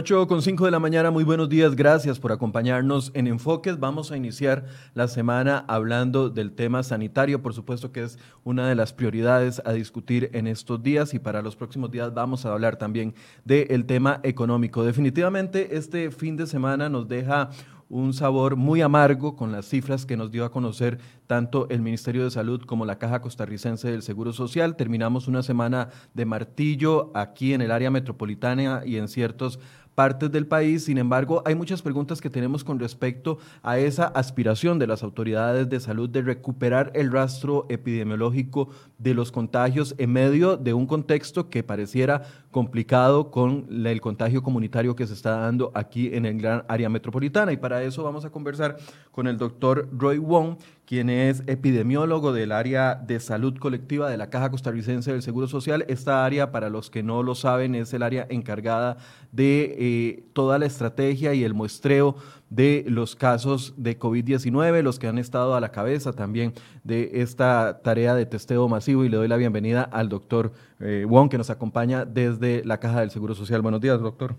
[0.00, 3.80] 8 con 5 de la mañana, muy buenos días, gracias por acompañarnos en Enfoques.
[3.80, 8.76] Vamos a iniciar la semana hablando del tema sanitario, por supuesto que es una de
[8.76, 12.76] las prioridades a discutir en estos días y para los próximos días vamos a hablar
[12.76, 13.12] también
[13.44, 14.84] del tema económico.
[14.84, 17.50] Definitivamente este fin de semana nos deja
[17.88, 22.24] un sabor muy amargo con las cifras que nos dio a conocer tanto el Ministerio
[22.24, 24.76] de Salud como la Caja Costarricense del Seguro Social.
[24.76, 29.58] Terminamos una semana de martillo aquí en el área metropolitana y en ciertos
[29.98, 30.84] partes del país.
[30.84, 35.68] Sin embargo, hay muchas preguntas que tenemos con respecto a esa aspiración de las autoridades
[35.68, 38.68] de salud de recuperar el rastro epidemiológico
[38.98, 44.96] de los contagios en medio de un contexto que pareciera complicado con el contagio comunitario
[44.96, 47.52] que se está dando aquí en el gran área metropolitana.
[47.52, 48.78] Y para eso vamos a conversar
[49.10, 54.30] con el doctor Roy Wong, quien es epidemiólogo del área de salud colectiva de la
[54.30, 55.84] Caja Costarricense del Seguro Social.
[55.88, 58.96] Esta área, para los que no lo saben, es el área encargada
[59.30, 62.16] de eh, toda la estrategia y el muestreo
[62.50, 67.80] de los casos de COVID-19, los que han estado a la cabeza también de esta
[67.82, 69.04] tarea de testeo masivo.
[69.04, 73.00] Y le doy la bienvenida al doctor eh, Wong, que nos acompaña desde la Caja
[73.00, 73.62] del Seguro Social.
[73.62, 74.34] Buenos días, doctor.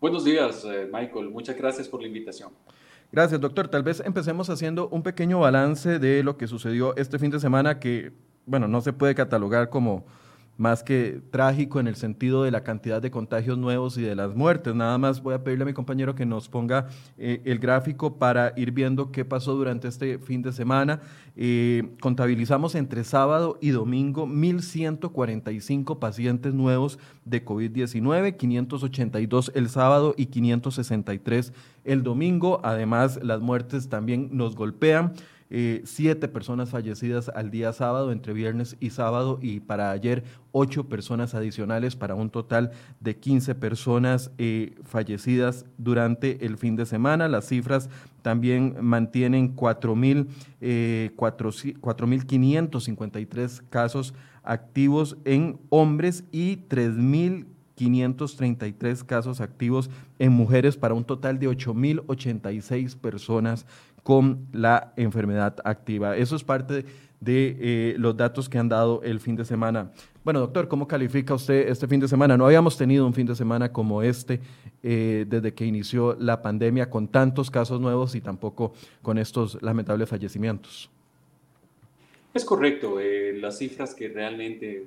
[0.00, 1.30] Buenos días, eh, Michael.
[1.30, 2.50] Muchas gracias por la invitación.
[3.12, 3.68] Gracias, doctor.
[3.68, 7.78] Tal vez empecemos haciendo un pequeño balance de lo que sucedió este fin de semana
[7.78, 8.12] que,
[8.46, 10.04] bueno, no se puede catalogar como
[10.56, 14.34] más que trágico en el sentido de la cantidad de contagios nuevos y de las
[14.34, 14.74] muertes.
[14.74, 18.52] Nada más voy a pedirle a mi compañero que nos ponga eh, el gráfico para
[18.56, 21.00] ir viendo qué pasó durante este fin de semana.
[21.36, 30.26] Eh, contabilizamos entre sábado y domingo 1.145 pacientes nuevos de COVID-19, 582 el sábado y
[30.26, 31.52] 563
[31.84, 32.60] el domingo.
[32.62, 35.12] Además, las muertes también nos golpean.
[35.48, 40.88] Eh, siete personas fallecidas al día sábado, entre viernes y sábado, y para ayer ocho
[40.88, 47.28] personas adicionales para un total de 15 personas eh, fallecidas durante el fin de semana.
[47.28, 47.88] Las cifras
[48.22, 50.26] también mantienen 4.553
[50.60, 51.12] eh,
[53.70, 62.96] casos activos en hombres y 3.533 casos activos en mujeres para un total de 8.086
[62.96, 63.64] personas
[64.06, 66.16] con la enfermedad activa.
[66.16, 66.84] Eso es parte
[67.18, 69.90] de eh, los datos que han dado el fin de semana.
[70.22, 72.36] Bueno, doctor, ¿cómo califica usted este fin de semana?
[72.36, 74.38] No habíamos tenido un fin de semana como este
[74.84, 80.08] eh, desde que inició la pandemia con tantos casos nuevos y tampoco con estos lamentables
[80.08, 80.88] fallecimientos.
[82.32, 84.84] Es correcto, eh, las cifras que realmente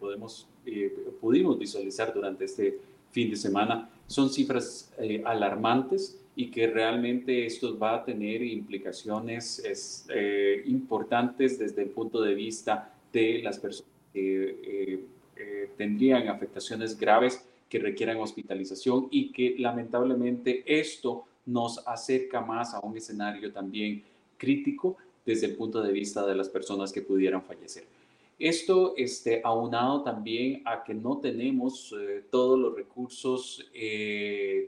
[0.00, 0.48] podemos,
[1.20, 2.80] pudimos visualizar durante este
[3.12, 4.92] fin de semana son cifras
[5.24, 9.60] alarmantes y que realmente esto va a tener implicaciones
[10.08, 15.04] eh, importantes desde el punto de vista de las personas que eh,
[15.36, 22.78] eh, tendrían afectaciones graves que requieran hospitalización y que lamentablemente esto nos acerca más a
[22.86, 24.04] un escenario también
[24.36, 24.96] crítico
[25.26, 27.84] desde el punto de vista de las personas que pudieran fallecer.
[28.38, 31.92] Esto este, aunado también a que no tenemos
[32.30, 33.68] todos los recursos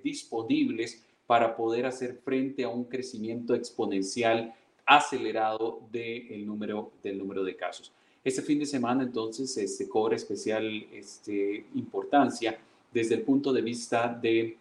[0.02, 4.52] disponibles para poder hacer frente a un crecimiento exponencial
[4.84, 7.92] acelerado del número, del número de casos.
[8.24, 12.58] Este fin de semana entonces se este, cobra especial este, importancia
[12.92, 14.58] desde el punto de vista de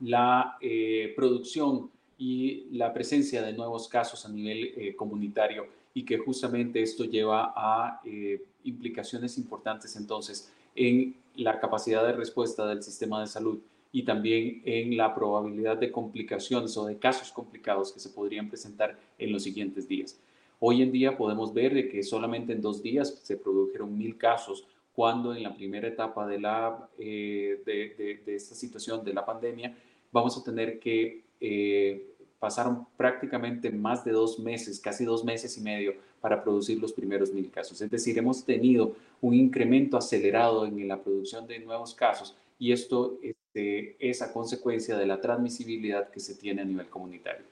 [0.00, 6.16] la eh, producción y la presencia de nuevos casos a nivel eh, comunitario y que
[6.16, 13.20] justamente esto lleva a eh, implicaciones importantes entonces en la capacidad de respuesta del sistema
[13.20, 13.60] de salud
[13.92, 18.98] y también en la probabilidad de complicaciones o de casos complicados que se podrían presentar
[19.18, 20.18] en los siguientes días.
[20.60, 24.66] Hoy en día podemos ver de que solamente en dos días se produjeron mil casos,
[24.92, 29.76] cuando en la primera etapa de, la, eh, de, de, esta situación de la pandemia
[30.10, 35.60] vamos a tener que eh, pasaron prácticamente más de dos meses, casi dos meses y
[35.60, 37.80] medio para producir los primeros mil casos.
[37.80, 43.18] Es decir, hemos tenido un incremento acelerado en la producción de nuevos casos y esto
[43.58, 47.44] este, es a consecuencia de la transmisibilidad que se tiene a nivel comunitario.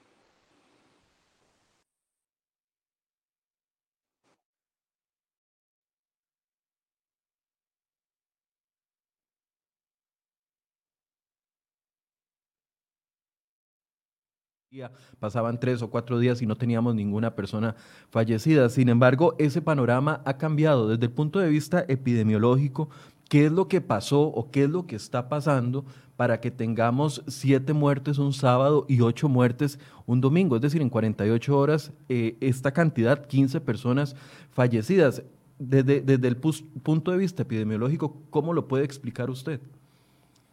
[15.19, 17.75] pasaban tres o cuatro días y no teníamos ninguna persona
[18.11, 18.69] fallecida.
[18.69, 22.89] Sin embargo, ese panorama ha cambiado desde el punto de vista epidemiológico
[23.29, 25.85] qué es lo que pasó o qué es lo que está pasando
[26.15, 30.55] para que tengamos siete muertes un sábado y ocho muertes un domingo.
[30.55, 34.15] Es decir, en 48 horas, eh, esta cantidad, 15 personas
[34.51, 35.23] fallecidas.
[35.59, 39.59] Desde, desde el punto de vista epidemiológico, ¿cómo lo puede explicar usted?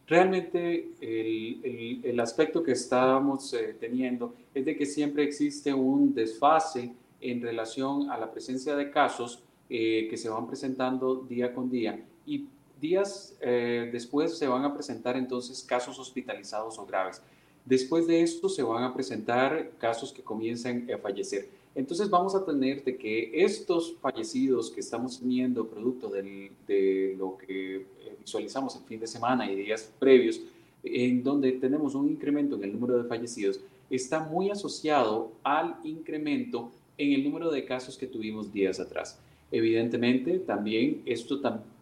[0.07, 6.93] Realmente el, el, aspecto que estamos eh, teniendo es de que siempre existe un desfase
[7.21, 11.99] en relación a la presencia de casos eh, que se van presentando día con día
[12.25, 12.45] y
[12.79, 17.21] días eh, después se van a presentar entonces casos hospitalizados o graves.
[17.65, 21.49] Después de esto se van a presentar casos que comienzan a fallecer.
[21.73, 27.75] Entonces vamos a tener de que estos fallecidos que estamos teniendo producto de lo que
[27.75, 27.85] eh,
[28.19, 30.39] visualizamos el fin de semana y días previos,
[30.83, 36.71] en donde tenemos un incremento en el número de fallecidos, está muy asociado al incremento
[36.97, 39.19] en el número de casos que tuvimos días atrás.
[39.51, 41.39] Evidentemente, también esto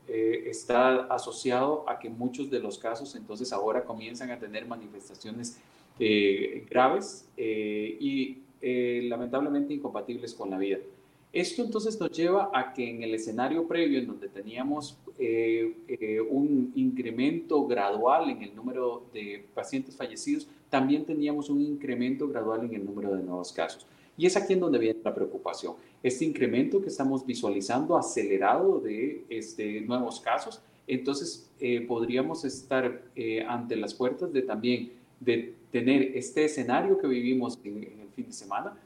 [0.07, 5.57] eh, está asociado a que muchos de los casos entonces ahora comienzan a tener manifestaciones
[5.97, 8.39] eh, graves eh, y
[9.09, 10.77] lamentablemente incompatibles con la vida.
[11.33, 14.97] Esto entonces nos lleva a que en el escenario previo, en donde teníamos
[16.29, 22.75] un incremento gradual en el número de pacientes fallecidos, también teníamos un incremento gradual en
[22.75, 23.85] el número de nuevos casos.
[24.18, 25.74] Y es aquí en donde viene la preocupación.
[26.01, 33.44] Este incremento que estamos visualizando acelerado de este, nuevos casos, entonces eh, podríamos estar eh,
[33.48, 38.33] ante las puertas de también de tener este escenario que vivimos en, el fin de
[38.33, 38.77] semana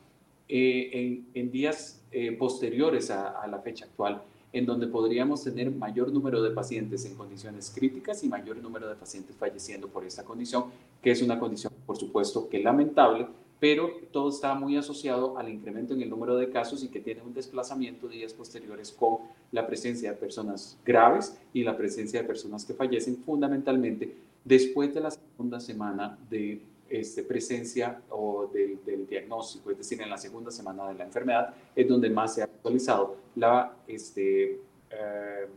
[0.47, 2.01] eh, en, días
[2.38, 4.21] posteriores a, a la fecha actual
[4.53, 8.95] en donde podríamos tener mayor número de pacientes en condiciones críticas y mayor número de
[8.95, 10.65] pacientes falleciendo por esta condición,
[11.01, 13.27] que es una condición, por supuesto, que lamentable,
[13.59, 17.21] pero todo está muy asociado al incremento en el número de casos y que tiene
[17.21, 19.19] un desplazamiento días posteriores con
[19.51, 25.01] la presencia de personas graves y la presencia de personas que fallecen fundamentalmente después de
[25.01, 30.88] la segunda semana de este, presencia o del, diagnóstico, es decir, en la segunda semana
[30.88, 35.48] de la enfermedad, es donde más se ha actualizado la, este, eh,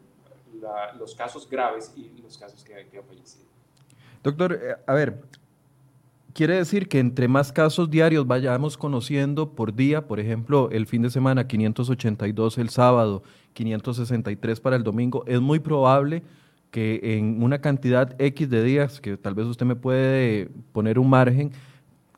[0.99, 3.45] los casos graves y los casos que, que han fallecido.
[4.23, 5.21] Doctor, eh, a ver,
[6.33, 11.03] quiere decir que entre más casos diarios vayamos conociendo por día, por ejemplo, el fin
[11.03, 13.23] de semana 582 el sábado,
[13.53, 16.23] 563 para el domingo, es muy probable
[16.71, 21.11] que en una cantidad X de días, que tal vez usted me puede poner un
[21.11, 21.53] margen,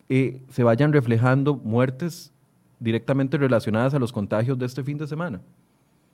[0.08, 2.32] eh, se vayan reflejando muertes
[2.78, 5.40] directamente relacionadas a los contagios de este fin de semana.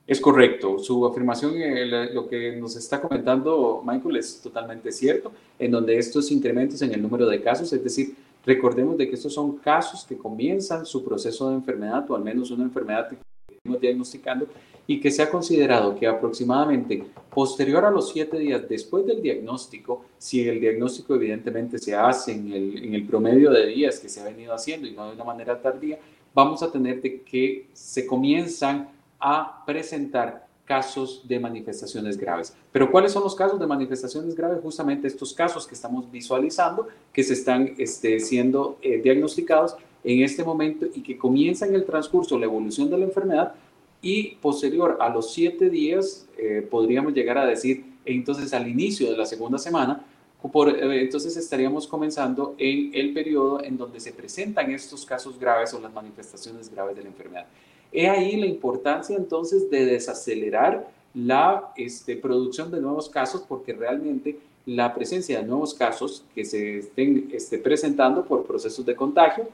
[0.08, 1.84] Es correcto, su afirmación, eh,
[2.14, 7.02] lo que nos está comentando Michael es totalmente cierto, en donde estos incrementos en el
[7.02, 8.16] número de casos, es decir,
[8.46, 12.50] recordemos de que estos son casos que comienzan su proceso de enfermedad o al menos
[12.50, 13.19] una enfermedad que
[13.55, 14.46] estamos diagnosticando
[14.87, 20.06] y que se ha considerado que aproximadamente posterior a los siete días después del diagnóstico,
[20.16, 24.22] si el diagnóstico evidentemente se hace en el, en el promedio de días que se
[24.22, 25.99] ha venido haciendo y no de una manera tardía,
[26.33, 32.54] vamos a tener de que se comienzan a presentar casos de manifestaciones graves.
[32.70, 34.60] Pero ¿cuáles son los casos de manifestaciones graves?
[34.62, 40.44] Justamente estos casos que estamos visualizando, que se están este, siendo eh, diagnosticados en este
[40.44, 43.54] momento y que comienzan el transcurso, la evolución de la enfermedad
[44.02, 49.16] y posterior a los siete días, eh, podríamos llegar a decir, entonces al inicio de
[49.16, 50.04] la segunda semana,
[50.44, 55.80] eh, entonces estaríamos comenzando en el periodo en donde se presentan estos casos graves o
[55.80, 57.46] las manifestaciones graves de la enfermedad.
[57.92, 64.38] He ahí la importancia entonces de desacelerar la este, producción de nuevos casos porque realmente
[64.66, 69.49] la presencia de nuevos casos que se estén este, presentando por procesos de contagio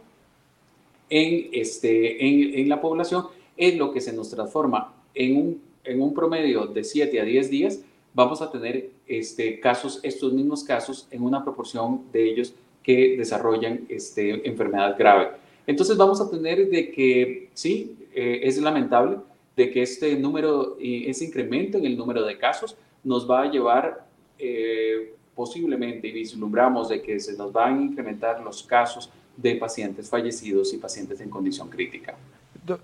[1.08, 3.26] en, este, en, en, la población
[3.56, 7.50] es lo que se nos transforma en un, en un promedio de 7 a 10
[7.50, 7.80] días.
[8.12, 13.86] Vamos a tener este, casos, estos mismos casos en una proporción de ellos que desarrollan
[13.88, 15.28] este, enfermedad grave.
[15.66, 19.18] Entonces vamos a tener de que, sí, eh, es lamentable
[19.56, 24.06] de que este número, ese incremento en el número de casos nos va a llevar
[24.38, 30.08] eh, posiblemente, y vislumbramos de que se nos van a incrementar los casos de pacientes
[30.08, 32.14] fallecidos y pacientes en condición crítica.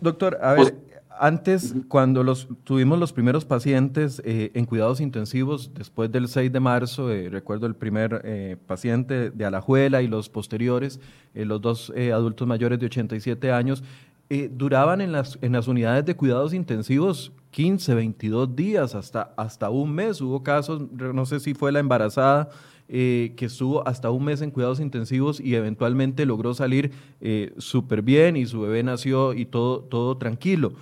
[0.00, 0.74] doctor, a ver,
[1.16, 6.60] antes, cuando los, tuvimos los primeros pacientes eh, en cuidados intensivos, después del 6 de
[6.60, 10.98] marzo, recuerdo el primer paciente de Alajuela y los posteriores,
[11.34, 13.84] los dos adultos mayores de 87 años,
[14.32, 19.70] eh, duraban en las, en las unidades de cuidados intensivos 15, 22 días, hasta, hasta
[19.70, 20.20] un mes.
[20.20, 22.48] Hubo casos, no sé si fue la embarazada,
[22.88, 28.02] eh, que estuvo hasta un mes en cuidados intensivos y eventualmente logró salir eh, súper
[28.02, 30.74] bien y su bebé nació y todo, todo tranquilo.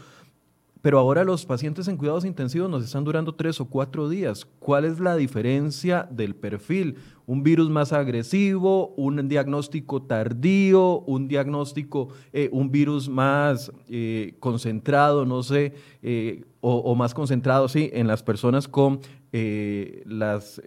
[0.80, 4.46] Pero ahora los pacientes en cuidados intensivos nos están durando tres o cuatro días.
[4.58, 6.96] ¿Cuál es la diferencia del perfil?
[7.26, 8.94] ¿Un virus más agresivo?
[8.96, 11.00] ¿Un diagnóstico tardío?
[11.00, 17.90] ¿Un diagnóstico, eh, un virus más eh, concentrado, no sé, eh, o, más concentrado, sí,
[17.92, 20.60] en las personas con las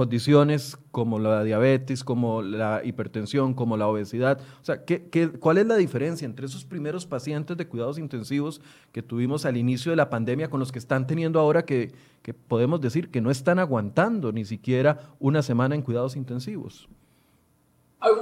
[0.00, 4.40] condiciones como la diabetes, como la hipertensión, como la obesidad.
[4.62, 9.02] O sea, ¿qué, cuál es la diferencia entre esos primeros pacientes de cuidados intensivos que
[9.02, 11.92] tuvimos al inicio de la pandemia con los que están teniendo ahora que,
[12.22, 16.88] que podemos decir que no están aguantando ni siquiera una semana en cuidados intensivos?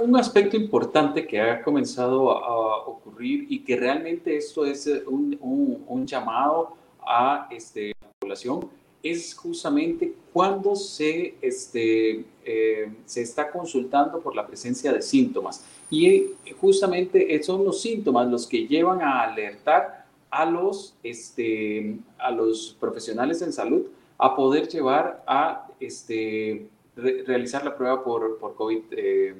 [0.02, 5.84] Un aspecto importante que ha comenzado a ocurrir y que realmente esto es un, un,
[5.86, 6.74] un llamado
[7.06, 8.68] a este, la población
[9.02, 15.64] es justamente cuando se, este, eh, se está consultando por la presencia de síntomas.
[15.90, 22.76] Y justamente son los síntomas los que llevan a alertar a los, este, a los
[22.78, 23.86] profesionales en salud
[24.18, 29.34] a poder llevar a este, realizar la prueba por, por COVID-19.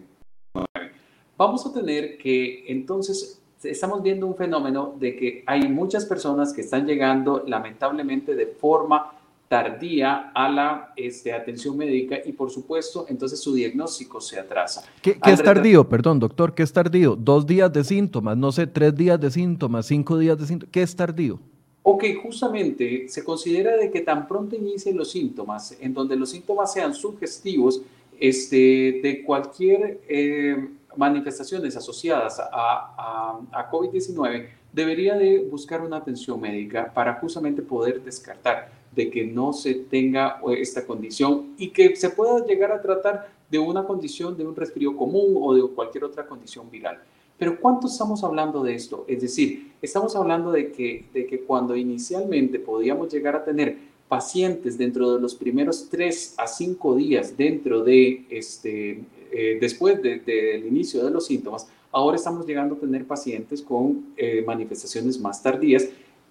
[1.37, 6.61] Vamos a tener que entonces estamos viendo un fenómeno de que hay muchas personas que
[6.61, 9.18] están llegando lamentablemente de forma
[9.49, 14.83] tardía a la este, atención médica y por supuesto entonces su diagnóstico se atrasa.
[15.01, 15.89] ¿Qué, es tardío?
[15.89, 17.17] Perdón, doctor, ¿qué es tardío?
[17.17, 20.83] Dos días de síntomas, no sé, tres días de síntomas, cinco días de síntomas, ¿qué
[20.83, 21.41] es tardío?
[21.83, 26.71] Ok, justamente se considera de que tan pronto inicien los síntomas, en donde los síntomas
[26.71, 27.81] sean sugestivos
[28.21, 36.39] este, de cualquier eh, manifestaciones asociadas a, a, a COVID-19, debería de buscar una atención
[36.39, 41.95] médica para justamente poder descartar de que no se tenga eh, esta condición y que
[41.95, 46.03] se pueda llegar a tratar de una condición de un resfrío común o de cualquier
[46.03, 46.99] otra condición viral.
[47.39, 49.05] Pero ¿cuánto estamos hablando de esto?
[49.07, 53.77] Es decir, estamos hablando de que, de que cuando inicialmente podíamos llegar a tener
[54.09, 60.67] pacientes dentro de los primeros 3 a 5 días dentro de este, eh, después del
[60.67, 65.87] inicio de los síntomas, ahora estamos llegando a tener pacientes con eh, manifestaciones más tardías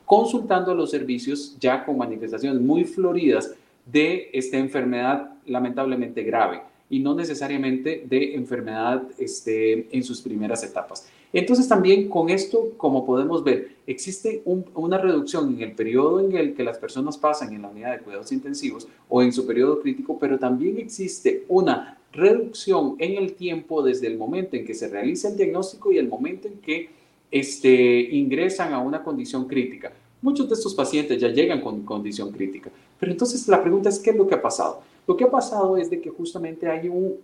[0.07, 3.53] consultando los servicios ya con manifestaciones muy floridas
[3.85, 11.09] de esta enfermedad lamentablemente grave y no necesariamente de enfermedad este, en sus primeras etapas.
[11.33, 16.55] Entonces también con esto, como podemos ver, existe una reducción en el periodo en el
[16.55, 20.17] que las personas pasan en la unidad de cuidados intensivos o en su periodo crítico,
[20.17, 25.27] pero también existe una reducción en el tiempo desde el momento en que se realiza
[25.27, 26.95] el diagnóstico y el momento en que
[27.31, 29.91] este, ingresan a una condición crítica.
[30.21, 32.71] Muchos de estos pacientes ya llegan con condición crítica.
[32.99, 34.81] Pero entonces la pregunta es, ¿qué es lo que ha pasado?
[35.05, 37.17] Lo que ha pasado es de que justamente hay un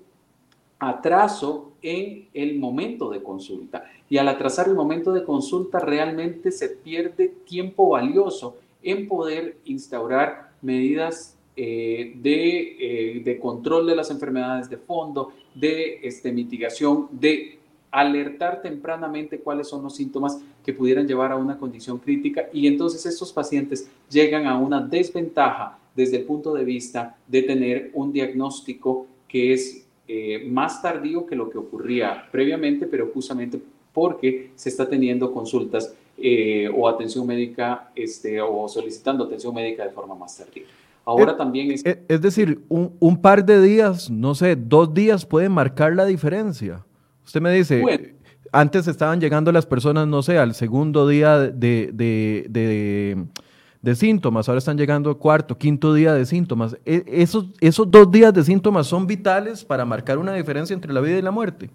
[0.80, 3.86] atraso en el momento de consulta.
[4.10, 10.52] Y al atrasar el momento de consulta realmente se pierde tiempo valioso en poder instaurar
[10.62, 17.60] medidas eh, de, eh, de, control de las enfermedades de fondo, de este, mitigación, de
[17.94, 23.06] alertar tempranamente cuáles son los síntomas que pudieran llevar a una condición crítica y entonces
[23.06, 29.06] estos pacientes llegan a una desventaja desde el punto de vista de tener un diagnóstico
[29.28, 33.62] que es eh, más tardío que lo que ocurría previamente, pero justamente
[33.94, 39.92] porque se está teniendo consultas eh, o atención médica este, o solicitando atención médica de
[39.92, 40.64] forma más tardía.
[41.06, 41.84] Ahora también es...
[41.86, 46.84] Es decir, un, un par de días, no sé, dos días pueden marcar la diferencia.
[47.26, 48.16] Usted me dice,
[48.52, 54.78] antes estaban llegando las personas, no sé, al segundo día de, de, síntomas, ahora están
[54.78, 56.78] llegando cuarto, quinto día de síntomas.
[56.86, 61.02] E, esos, esos dos días de síntomas son vitales para marcar una diferencia entre la
[61.02, 61.70] vida y la muerte.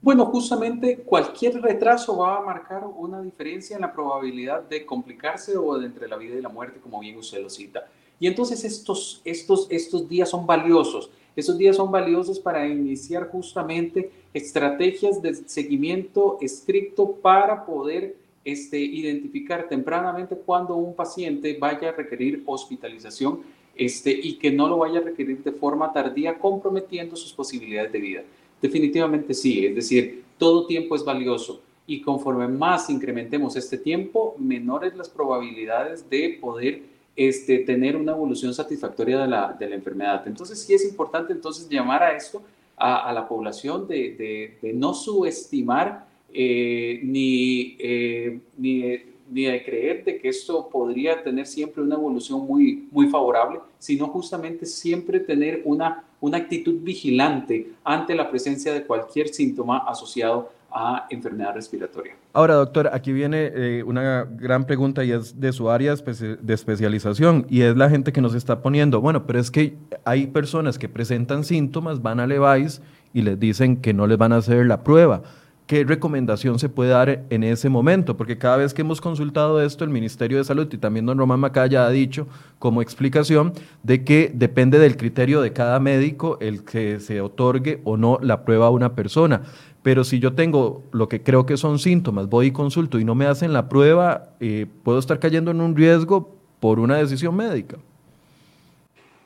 [0.00, 5.76] Bueno, justamente cualquier retraso va a marcar una diferencia en la probabilidad de complicarse o
[5.78, 7.86] de entre la vida y la muerte, como bien usted lo cita.
[8.20, 11.10] Y entonces estos, estos, estos días son valiosos.
[11.36, 19.68] Esos días son valiosos para iniciar justamente estrategias de seguimiento estricto para poder este, identificar
[19.68, 23.40] tempranamente cuando un paciente vaya a requerir hospitalización
[23.74, 28.00] este, y que no lo vaya a requerir de forma tardía, comprometiendo sus posibilidades de
[28.00, 28.22] vida.
[28.62, 34.96] Definitivamente sí, es decir, todo tiempo es valioso y conforme más incrementemos este tiempo, menores
[34.96, 40.22] las probabilidades de poder este, tener una evolución satisfactoria de la, de la, enfermedad.
[40.26, 42.42] Entonces sí es importante entonces llamar a esto
[42.76, 48.82] a, la población de, de, no subestimar eh, ni, eh, ni,
[49.30, 54.08] ni, de creer de que esto podría tener siempre una evolución muy, muy favorable, sino
[54.08, 61.06] justamente siempre tener una, una actitud vigilante ante la presencia de cualquier síntoma asociado a
[61.08, 62.14] enfermedad respiratoria.
[62.34, 67.46] Ahora, doctor, aquí viene eh, una gran pregunta y es de su área de especialización
[67.48, 70.90] y es la gente que nos está poniendo, bueno, pero es que hay personas que
[70.90, 72.82] presentan síntomas, van a Levi's
[73.14, 75.22] y les dicen que no les van a hacer la prueba.
[75.66, 78.16] ¿qué recomendación se puede dar en ese momento?
[78.16, 81.40] Porque cada vez que hemos consultado esto, el Ministerio de Salud y también don Román
[81.40, 82.28] Macaya ha dicho
[82.58, 83.52] como explicación
[83.82, 88.44] de que depende del criterio de cada médico el que se otorgue o no la
[88.44, 89.42] prueba a una persona.
[89.86, 93.14] Pero si yo tengo lo que creo que son síntomas, voy y consulto y no
[93.14, 97.76] me hacen la prueba, eh, puedo estar cayendo en un riesgo por una decisión médica.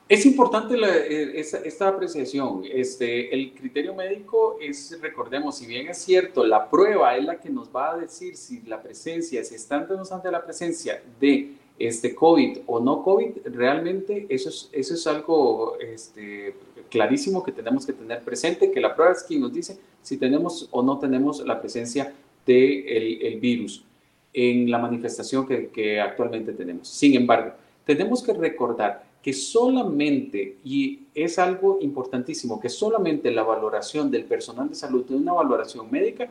[0.07, 2.65] Es importante eh, esta, apreciación.
[2.71, 7.49] Este, el criterio médico es, recordemos, si bien es cierto, la prueba es la que
[7.49, 12.59] nos va a decir si la presencia, si estamos ante la presencia de este COVID
[12.67, 16.55] o no COVID, realmente eso es, eso es algo este,
[16.91, 20.69] clarísimo que tenemos que tener presente, que la prueba es quien nos dice si tenemos
[20.71, 22.15] o no tenemos la presencia del
[22.47, 23.85] de el virus
[24.33, 26.89] en la manifestación que, que actualmente tenemos.
[26.89, 27.53] Sin embargo,
[27.85, 34.69] tenemos que recordar que solamente, y es algo importantísimo, que solamente la valoración del personal
[34.69, 36.31] de salud de una valoración médica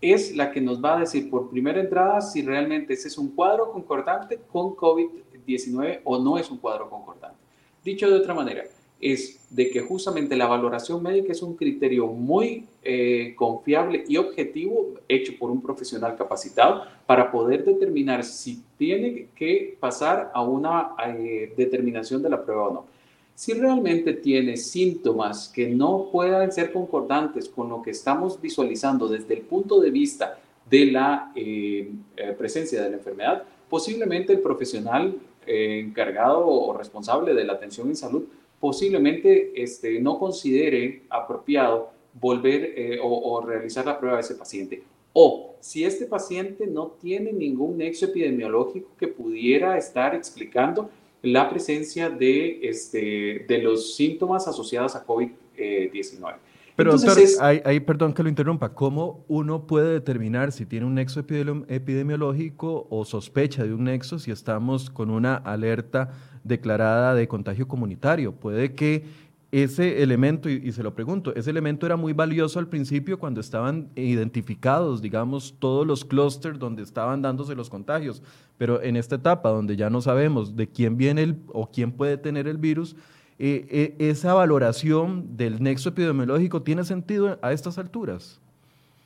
[0.00, 3.28] es la que nos va a decir por primera entrada si realmente ese es un
[3.28, 7.36] cuadro concordante con COVID-19 o no es un cuadro concordante.
[7.84, 8.64] Dicho de otra manera,
[9.00, 14.94] es de que justamente la valoración médica es un criterio muy eh, confiable y objetivo
[15.08, 21.52] hecho por un profesional capacitado para poder determinar si tiene que pasar a una eh,
[21.56, 22.86] determinación de la prueba o no.
[23.34, 29.32] Si realmente tiene síntomas que no puedan ser concordantes con lo que estamos visualizando desde
[29.32, 30.38] el punto de vista
[30.68, 31.90] de la eh,
[32.36, 38.24] presencia de la enfermedad, posiblemente el profesional encargado o responsable de la atención en salud
[38.60, 44.82] posiblemente este, no considere apropiado volver eh, o, realizar la prueba de ese paciente.
[45.12, 50.90] O si este paciente no tiene ningún nexo epidemiológico que pudiera estar explicando
[51.22, 56.36] la presencia de, este, de los síntomas asociados a COVID-19.
[56.80, 61.20] Pero doctor, ahí, perdón que lo interrumpa, ¿cómo uno puede determinar si tiene un nexo
[61.20, 66.10] epidemiológico o sospecha de un nexo si estamos con una alerta
[66.42, 68.32] declarada de contagio comunitario?
[68.32, 69.04] Puede que
[69.52, 73.90] ese elemento, y, se lo pregunto, ese elemento era muy valioso al principio cuando estaban
[73.96, 78.22] identificados, digamos, todos los clústeres donde estaban dándose los contagios,
[78.56, 82.16] pero en esta etapa donde ya no sabemos de quién viene el, o quién puede
[82.16, 82.96] tener el virus,
[83.42, 88.40] eh, esa valoración del nexo epidemiológico tiene sentido a estas alturas?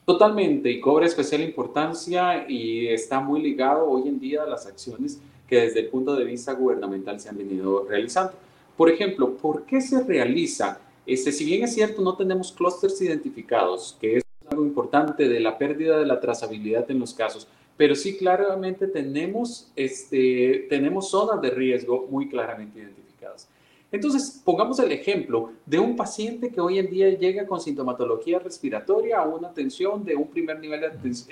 [0.04, 5.18] Totalmente, y cobra especial importancia y está muy ligado hoy en día a las acciones
[5.48, 8.32] que desde el punto de vista gubernamental se han venido realizando.
[8.76, 10.78] Por ejemplo, ¿por qué se realiza?
[11.06, 15.56] Este, si bien es cierto, no tenemos clústeres identificados, que es algo importante de la
[15.56, 21.50] pérdida de la trazabilidad en los casos, pero sí claramente tenemos, este, tenemos zonas de
[21.50, 23.48] riesgo muy claramente identificadas.
[23.92, 29.20] Entonces, pongamos el ejemplo de un paciente que hoy en día llega con sintomatología respiratoria
[29.20, 30.80] a una atención de un primer nivel,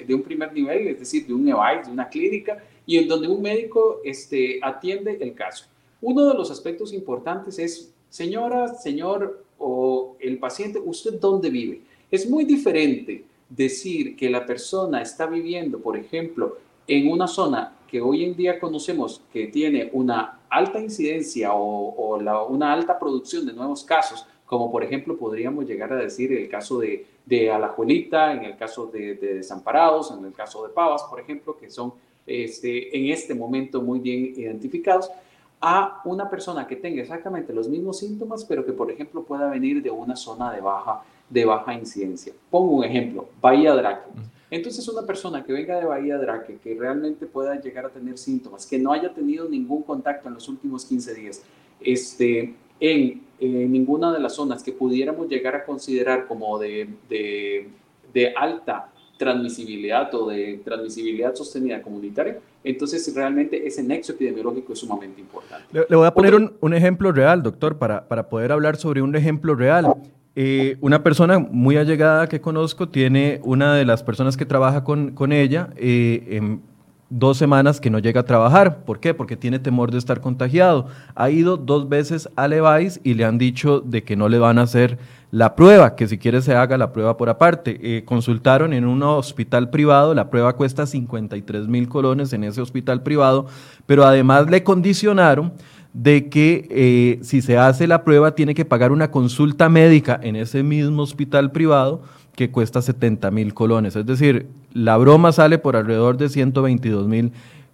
[0.07, 3.29] de un primer nivel es decir, de un EVAIS, de una clínica, y en donde
[3.29, 5.67] un médico este, atiende el caso.
[6.01, 11.83] Uno de los aspectos importantes es, señora, señor o el paciente, ¿usted dónde vive?
[12.11, 18.01] Es muy diferente decir que la persona está viviendo, por ejemplo, en una zona que
[18.01, 22.17] hoy en día conocemos que tiene una alta incidencia o,
[22.49, 26.79] una alta producción de nuevos casos, como por ejemplo podríamos llegar a decir el caso
[26.79, 31.57] de, de Alajuelita, en el caso de, Desamparados, en el caso de Pavas, por ejemplo,
[31.57, 31.95] que son
[32.27, 35.11] este, en este momento muy bien identificados,
[35.59, 39.83] a una persona que tenga exactamente los mismos síntomas, pero que por ejemplo pueda venir
[39.83, 42.35] de una zona de baja, de baja incidencia.
[42.51, 44.11] Pongo un ejemplo, Bahía Draco.
[44.53, 48.67] Entonces, una persona que venga de Bahía Draque, que realmente pueda llegar a tener síntomas,
[48.67, 51.43] que no haya tenido ningún contacto en los últimos 15 días,
[51.81, 58.93] este, en, ninguna de las zonas que pudiéramos llegar a considerar como de, de, alta
[59.17, 65.65] transmisibilidad o de transmisibilidad sostenida comunitaria, entonces realmente ese nexo epidemiológico es sumamente importante.
[65.89, 69.17] Le, voy a poner un, un, ejemplo real, doctor, para, para poder hablar sobre un
[69.17, 69.95] ejemplo real.
[70.35, 75.11] Eh, una persona muy allegada que conozco tiene una de las personas que trabaja con,
[75.11, 76.63] con ella eh, en
[77.11, 78.85] dos semanas que no llega a trabajar.
[78.85, 79.13] ¿Por qué?
[79.13, 80.87] Porque tiene temor de estar contagiado.
[81.15, 84.59] Ha ido dos veces a Levi's y le han dicho de que no le van
[84.59, 84.99] a hacer
[85.31, 87.79] la prueba, que si quiere se haga la prueba por aparte.
[87.83, 93.03] Eh, consultaron en un hospital privado, la prueba cuesta 53 mil colones en ese hospital
[93.03, 93.47] privado,
[93.87, 95.53] pero además le condicionaron
[95.93, 100.37] de que eh, si se hace la prueba tiene que pagar una consulta médica en
[100.37, 102.03] ese mismo hospital privado
[102.35, 103.95] que cuesta 70 mil colones.
[103.97, 107.33] Es decir, la broma sale por alrededor de 122 mil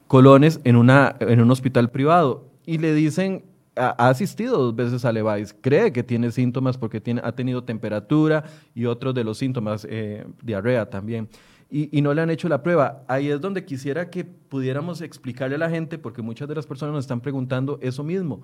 [0.09, 2.44] colones en, una, en un hospital privado.
[2.66, 3.44] Y le dicen
[3.78, 8.44] ha, asistido dos veces a Levi's, cree que tiene síntomas porque tiene, ha tenido temperatura
[8.74, 11.28] y otros de los síntomas, eh, diarrea también.
[11.70, 13.04] Y, no le han hecho la prueba.
[13.09, 16.94] Ahí es donde quisiera que pudiéramos explicarle a la gente, porque muchas de las personas
[16.94, 18.42] nos están preguntando eso mismo,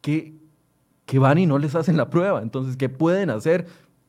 [0.00, 0.34] que,
[1.04, 2.42] que van y no les hacen la prueba.
[2.42, 3.66] Entonces, ¿qué pueden hacer?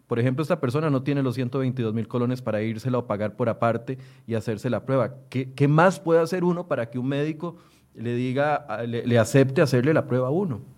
[0.07, 3.47] Por ejemplo, esta persona no tiene los 122 mil colones para írsela o pagar por
[3.47, 5.13] aparte y hacerse la prueba.
[5.29, 7.57] ¿Qué, ¿Qué, más puede hacer uno para que un médico
[7.93, 10.76] le diga, le acepte hacerle la prueba a uno?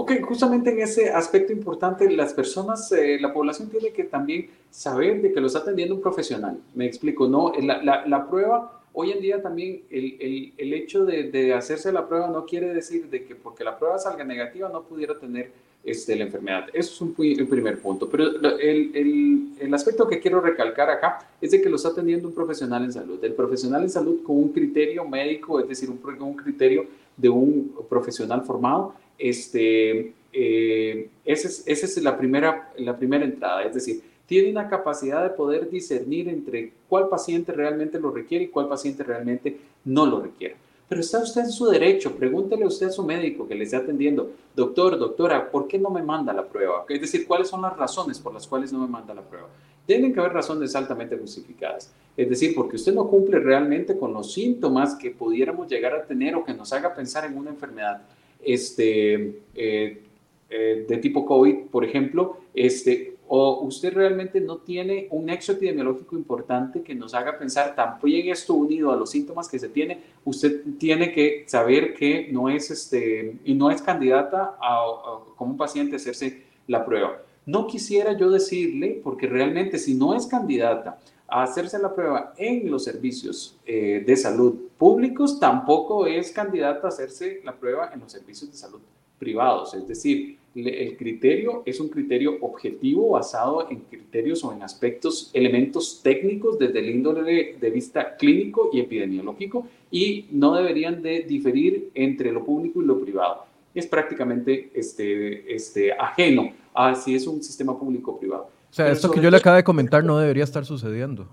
[0.00, 5.20] Ok, justamente en ese aspecto importante, las personas, eh, la población tiene que también saber
[5.20, 6.56] de que lo está atendiendo un profesional.
[6.76, 7.52] Me explico, ¿no?
[7.60, 11.90] La, la, la prueba, hoy en día también el, el, el hecho de, de, hacerse
[11.90, 15.50] la prueba no quiere decir de que porque la prueba salga negativa no pudiera tener
[15.82, 16.66] este, la enfermedad.
[16.72, 18.08] Eso es un, un primer punto.
[18.08, 18.24] Pero
[18.56, 22.84] el, el, aspecto que quiero recalcar acá es de que lo está atendiendo un profesional
[22.84, 23.18] en salud.
[23.24, 27.74] El profesional en salud con un criterio médico, es decir, un, un criterio de un
[27.88, 33.64] profesional formado, este, eh, esa es, esa es la, primera, la primera entrada.
[33.64, 38.48] Es decir, tiene una capacidad de poder discernir entre cuál paciente realmente lo requiere y
[38.48, 40.56] cuál paciente realmente no lo requiere.
[40.88, 44.30] Pero está usted en su derecho, pregúntele usted a su médico que le esté atendiendo,
[44.56, 46.84] doctor, doctora, ¿por qué no me manda la prueba?
[46.88, 49.48] Es decir, ¿cuáles son las razones por las cuales no me manda la prueba?
[49.86, 51.92] Tienen que haber razones altamente justificadas.
[52.16, 56.34] Es decir, porque usted no cumple realmente con los síntomas que pudiéramos llegar a tener
[56.34, 58.02] o que nos haga pensar en una enfermedad
[58.42, 60.02] este, eh,
[60.50, 66.16] eh, de tipo COVID, por ejemplo, este, o usted realmente no tiene un nexo epidemiológico
[66.16, 70.62] importante que nos haga pensar también esto unido a los síntomas que se tiene, usted
[70.78, 75.94] tiene que saber que no es este y no es candidata a, como un paciente
[75.94, 77.20] a hacerse la prueba.
[77.44, 82.84] No quisiera yo decirle, porque realmente si no es candidata hacerse la prueba en los
[82.84, 88.50] servicios eh, de salud públicos, tampoco es candidata a hacerse la prueba en los servicios
[88.50, 88.80] de salud
[89.18, 89.74] privados.
[89.74, 96.00] Es decir, el criterio es un criterio objetivo basado en criterios o en aspectos, elementos
[96.02, 102.32] técnicos desde el índole de vista clínico y epidemiológico y no deberían de diferir entre
[102.32, 103.44] lo público y lo privado.
[103.74, 108.50] Es prácticamente este, este, ajeno a si es un sistema público o privado.
[108.70, 111.28] O sea, esto que yo le acabo de comentar no debería estar sucediendo.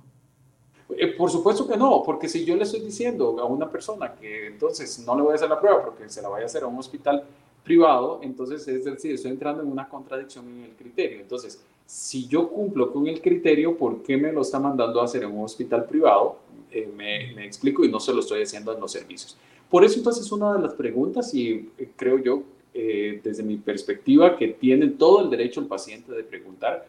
[0.98, 4.48] Eh, por supuesto que no, porque si yo le estoy diciendo a una persona que
[4.48, 6.68] entonces no le voy a hacer la prueba porque se la vaya a hacer a
[6.68, 7.24] un hospital
[7.64, 11.20] privado, entonces es decir, estoy entrando en una contradicción en el criterio.
[11.20, 15.24] Entonces, si yo cumplo con el criterio, ¿por qué me lo está mandando a hacer
[15.24, 16.38] en un hospital privado?
[16.72, 19.38] Eh, me, me, explico y no se lo estoy haciendo en los servicios.
[19.70, 22.44] Por eso entonces una de las preguntas, y eh, creo yo,
[22.74, 26.86] eh, desde mi perspectiva, que tiene todo el derecho el paciente de preguntar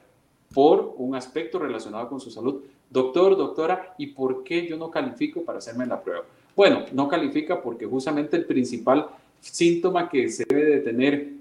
[0.54, 5.42] por un aspecto relacionado con su salud, doctor, doctora, ¿y por qué yo no califico
[5.42, 6.24] para hacerme la prueba?
[6.54, 9.08] Bueno, no califica porque justamente el principal
[9.40, 11.32] síntoma que se debe de tener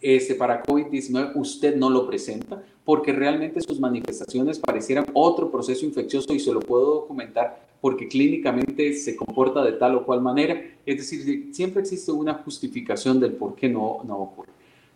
[0.00, 6.34] este, para COVID-19 usted no lo presenta porque realmente sus manifestaciones parecieran otro proceso infeccioso
[6.34, 10.60] y se lo puedo documentar porque clínicamente se comporta de tal o cual manera.
[10.84, 14.50] Es decir, siempre existe una justificación del por qué no, no ocurre.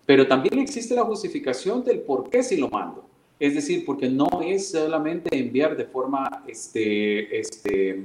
[0.04, 3.04] Pero también existe la justificación del por qué si lo mando.
[3.38, 8.02] Es decir, porque no es solamente enviar de forma este, este,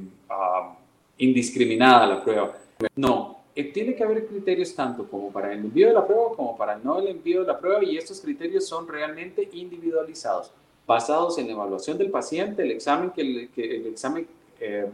[1.18, 2.56] indiscriminada la prueba.
[2.96, 6.58] No, eh, tiene que haber criterios tanto como para el envío de la prueba como
[6.58, 10.52] para no el envío de la prueba y estos criterios son realmente individualizados,
[10.86, 14.28] basados en la evaluación del paciente, el examen, que el, que el examen
[14.60, 14.86] eh,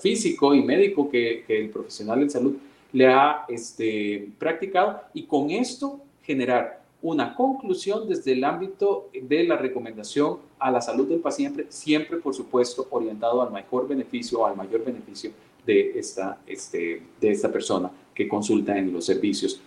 [0.00, 2.56] físico y médico que, el profesional en salud
[2.92, 9.56] le ha este, practicado y con esto generar una conclusión desde el ámbito de la
[9.56, 14.56] recomendación a la salud del paciente, siempre por supuesto orientado al mejor beneficio o al
[14.56, 15.30] mayor beneficio
[15.64, 19.60] de esta, este, de esta persona que consulta en los servicios.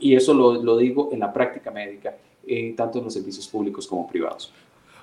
[0.00, 3.86] Y eso lo, lo, digo en la práctica médica, eh, tanto en los servicios públicos
[3.86, 4.52] como privados.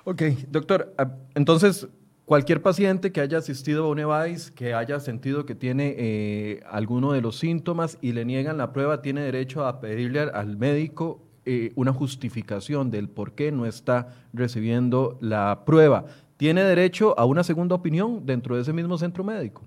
[0.04, 1.88] Ok, doctor, ah, entonces
[2.26, 7.12] cualquier paciente que haya asistido a un EVAIS, que haya sentido que tiene eh, alguno
[7.12, 11.70] de los síntomas y le niegan la prueba, tiene derecho a pedirle al médico eh,
[11.76, 16.06] una justificación del por qué no está recibiendo la prueba.
[16.36, 19.62] ¿Tiene derecho a una segunda opinión dentro de ese mismo centro médico?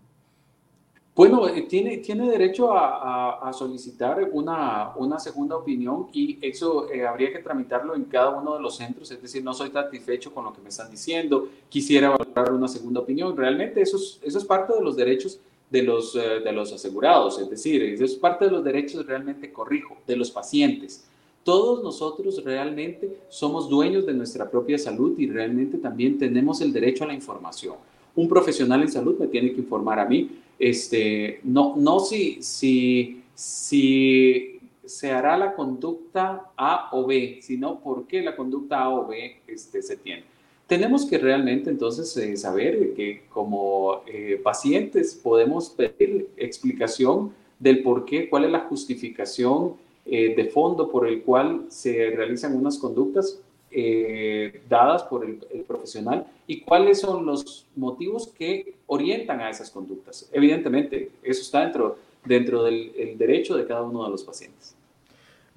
[1.15, 7.31] Bueno, eh, tiene, tiene derecho a, solicitar una, una, segunda opinión y eso eh, habría
[7.31, 10.51] que tramitarlo en cada uno de los centros, es decir, no soy satisfecho con lo
[10.51, 13.37] que me están diciendo, quisiera valorar una segunda opinión.
[13.37, 15.39] Realmente eso es, eso es parte de los derechos
[15.69, 19.95] de los, de los asegurados, es decir, eso es parte de los derechos realmente, corrijo,
[20.05, 21.08] de los pacientes.
[21.49, 27.03] Todos nosotros realmente somos dueños de nuestra propia salud y realmente también tenemos el derecho
[27.03, 27.73] a la información.
[28.15, 33.23] Un profesional en salud me tiene que informar a mí este, no, no si, si,
[33.33, 39.07] si se hará la conducta A o B, sino por qué la conducta A o
[39.07, 40.25] B este, se tiene.
[40.67, 48.05] Tenemos que realmente entonces eh, saber que como eh, pacientes podemos pedir explicación del por
[48.05, 53.41] qué, cuál es la justificación eh, de fondo por el cual se realizan unas conductas
[54.67, 60.27] dadas por el, profesional y cuáles son los motivos que orientan a esas conductas.
[60.33, 64.75] Evidentemente, eso está dentro, dentro del derecho de cada uno de los pacientes.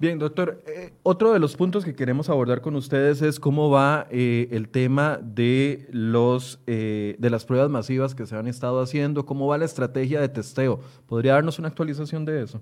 [0.03, 4.05] Bien, doctor, eh, otro de los puntos que queremos abordar con ustedes es cómo va
[4.11, 9.25] eh, el tema de, los, eh, de las pruebas masivas que se han estado haciendo,
[9.25, 10.81] cómo va la estrategia de testeo.
[11.07, 12.59] ¿Podría darnos una actualización de eso?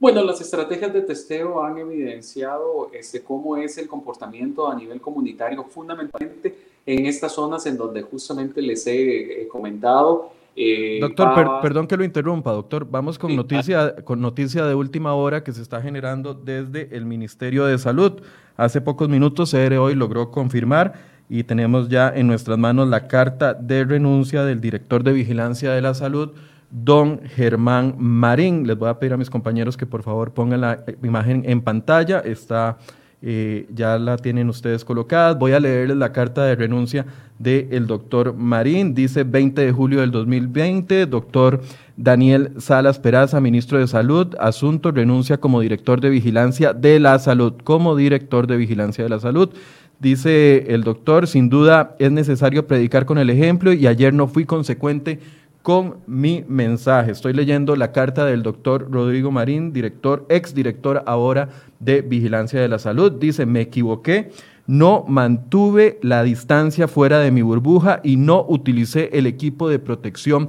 [0.00, 5.62] Bueno, las estrategias de testeo han evidenciado este, cómo es el comportamiento a nivel comunitario,
[5.64, 12.04] fundamentalmente en estas zonas en donde justamente les he comentado eh, doctor, perdón que lo
[12.04, 12.86] interrumpa, doctor.
[12.90, 17.64] Vamos con, noticia, con noticia de última hora que se está generando desde el Ministerio
[17.66, 18.20] de Salud.
[18.56, 20.94] Hace pocos minutos, CR hoy logró confirmar
[21.28, 25.80] y tenemos ya en nuestras manos la carta de renuncia del director de Vigilancia de
[25.80, 26.32] la Salud,
[26.70, 28.66] don Germán Marín.
[28.66, 32.20] Les voy a pedir a mis compañeros que por favor pongan la imagen en pantalla.
[32.20, 32.78] Está
[33.22, 35.34] eh, ya la tienen ustedes colocada.
[35.34, 37.04] Voy a leerles la carta de renuncia
[37.38, 38.94] del doctor Marín.
[38.94, 41.60] Dice 20 de julio del 2020, doctor
[41.98, 47.54] Daniel Salas Peraza, ministro de Salud, asunto, renuncia como director de vigilancia de la salud,
[47.62, 49.50] como director de vigilancia de la salud.
[49.98, 54.46] Dice el doctor, sin duda es necesario predicar con el ejemplo y ayer no fui
[54.46, 55.20] consecuente
[55.62, 57.12] con mi mensaje.
[57.12, 62.68] Estoy leyendo la carta del doctor Rodrigo Marín, director, ex director ahora de Vigilancia de
[62.68, 63.12] la Salud.
[63.12, 64.30] Dice, me equivoqué,
[64.66, 70.48] no mantuve la distancia fuera de mi burbuja y no utilicé el equipo de protección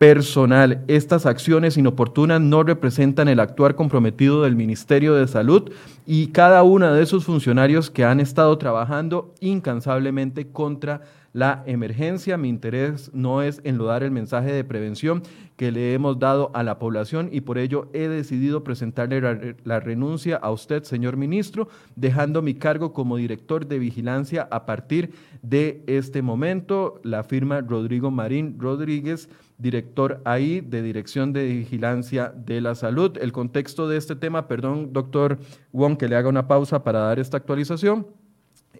[0.00, 0.82] personal.
[0.88, 5.72] Estas acciones inoportunas no representan el actuar comprometido del Ministerio de Salud
[6.06, 12.36] y cada uno de esos funcionarios que han estado trabajando incansablemente contra la emergencia.
[12.36, 15.22] Mi interés no es enlodar el mensaje de prevención
[15.56, 20.36] que le hemos dado a la población y por ello he decidido presentarle la, renuncia
[20.36, 25.12] a usted, señor ministro, dejando mi cargo como director de vigilancia a partir
[25.42, 27.00] de este momento.
[27.04, 29.28] La firma Rodrigo Marín Rodríguez
[29.60, 33.18] director ahí de Dirección de Vigilancia de la Salud.
[33.20, 35.38] El contexto de este tema, perdón, doctor
[35.72, 38.06] Wong, que le haga una pausa para dar esta actualización.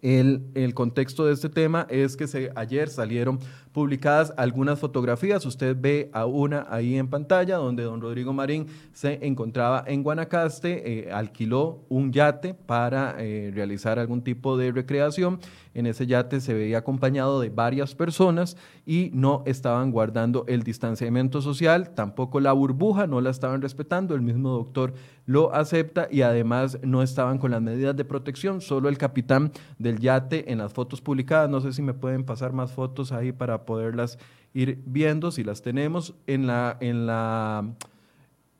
[0.02, 3.38] El, el, contexto de este tema es que ayer salieron
[3.72, 5.44] publicadas algunas fotografías.
[5.44, 11.08] Usted ve a una ahí en pantalla donde don Rodrigo Marín se encontraba en Guanacaste,
[11.08, 15.38] eh, alquiló un yate para eh, realizar algún tipo de recreación
[15.74, 21.40] en ese yate se veía acompañado de varias personas y no estaban guardando el distanciamiento
[21.42, 24.94] social, tampoco la burbuja, no la estaban respetando, el mismo doctor
[25.30, 30.00] lo acepta y además no estaban con las medidas de protección, solo el capitán del
[30.00, 33.64] yate en las fotos publicadas, no sé si me pueden pasar más fotos ahí para
[33.64, 34.18] poderlas
[34.54, 36.76] ir viendo, si las tenemos en la...
[36.80, 37.64] En la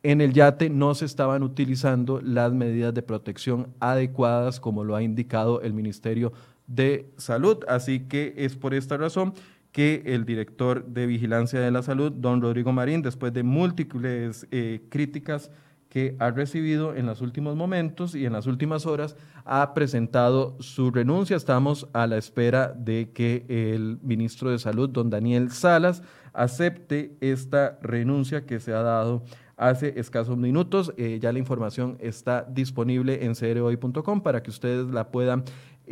[0.02, 5.02] en el yate no se estaban utilizando las medidas de protección adecuadas como lo ha
[5.02, 6.33] indicado el Ministerio
[6.66, 7.59] de Salud.
[7.68, 9.35] Así que es por esta razón
[9.72, 14.80] que el director de Vigilancia de la Salud, don Rodrigo Marín, después de múltiples eh,
[14.88, 15.50] críticas
[15.90, 20.92] que ha recibido en los últimos momentos y en las últimas horas, ha presentado su
[20.92, 21.37] renuncia.
[21.37, 27.79] Estamos a la espera de que el ministro de Salud, don Daniel Salas, acepte esta
[27.83, 29.24] renuncia que se ha dado
[29.57, 30.94] hace escasos minutos.
[30.96, 35.42] Eh, ya la información está disponible en crhoy.com para que ustedes la puedan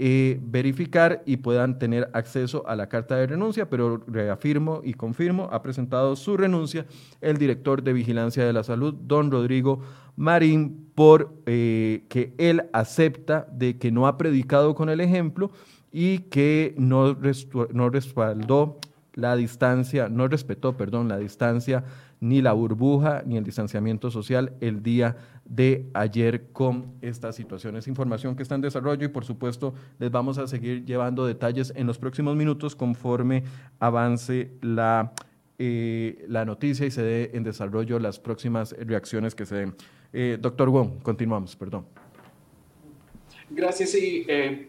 [0.00, 5.48] eh, verificar y puedan tener acceso a la carta de renuncia, pero reafirmo y confirmo,
[5.50, 6.86] ha presentado su renuncia
[7.20, 9.80] el director de Vigilancia de la Salud, don Rodrigo
[10.14, 15.50] Marín, por eh, que él acepta de que no ha predicado con el ejemplo
[15.90, 17.16] y que no,
[17.72, 18.78] no respaldó
[19.14, 21.82] la distancia, no respetó, perdón, la distancia
[22.20, 27.76] ni la burbuja ni el distanciamiento social el día de ayer con esta situación.
[27.76, 31.72] Es información que está en desarrollo y por supuesto les vamos a seguir llevando detalles
[31.76, 33.44] en los próximos minutos conforme
[33.78, 35.12] avance la,
[35.58, 39.74] eh, la noticia y se dé en desarrollo las próximas reacciones que se den.
[40.12, 41.86] Eh, doctor Wong, continuamos, perdón.
[43.50, 43.94] Gracias.
[43.94, 44.68] Y eh,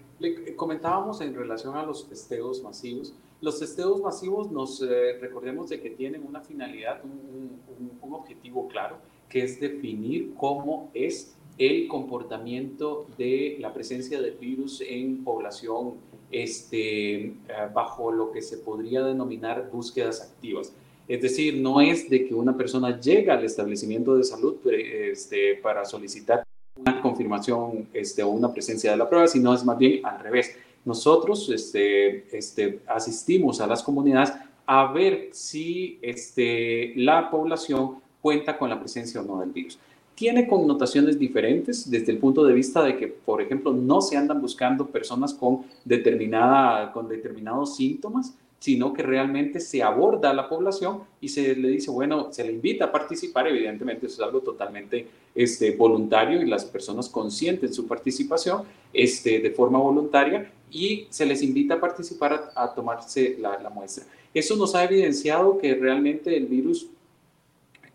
[0.56, 3.14] comentábamos en relación a los testeos masivos.
[3.42, 4.82] Los testeos masivos nos
[5.22, 7.60] recordemos de que tienen una finalidad, un,
[8.02, 8.98] un objetivo claro
[9.30, 15.96] que es definir cómo es el comportamiento de la presencia del virus en población
[16.32, 17.34] este, eh,
[17.74, 20.74] bajo lo que se podría denominar búsquedas activas.
[21.08, 25.84] Es decir, no es de que una persona llega al establecimiento de salud este, para
[25.86, 26.44] solicitar
[26.76, 30.56] una confirmación este, o una presencia de la prueba, sino es más bien al revés.
[30.86, 34.34] Nosotros este, este, asistimos a las comunidades
[34.66, 39.80] a ver si este, la población cuenta con la presencia o no del virus.
[40.16, 44.42] Tiene connotaciones diferentes desde el punto de vista de que, por ejemplo, no se andan
[44.42, 51.04] buscando personas con, determinada, con determinados síntomas, sino que realmente se aborda a la población
[51.22, 55.08] y se le dice, bueno, se le invita a participar, evidentemente eso es algo totalmente
[55.34, 61.42] este, voluntario y las personas consienten su participación este, de forma voluntaria y se les
[61.42, 64.04] invita a participar a, tomarse la, muestra.
[64.34, 66.88] Eso nos ha evidenciado que realmente el virus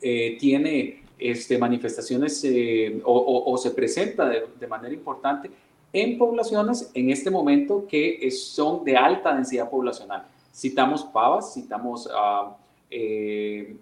[0.01, 5.51] eh, tiene este, manifestaciones eh, o, se presenta de manera importante
[5.93, 12.57] en poblaciones en este momento que son de alta densidad poblacional Citamos Pavas, citamos a,
[12.91, 13.77] eh,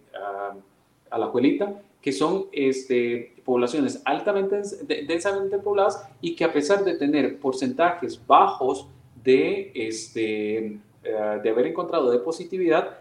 [1.11, 4.63] a, La Juelita, que son este, poblaciones altamente
[5.07, 8.89] densamente pobladas y que a pesar de tener porcentajes bajos
[9.23, 12.99] de, este, eh, de haber encontrado de positividad,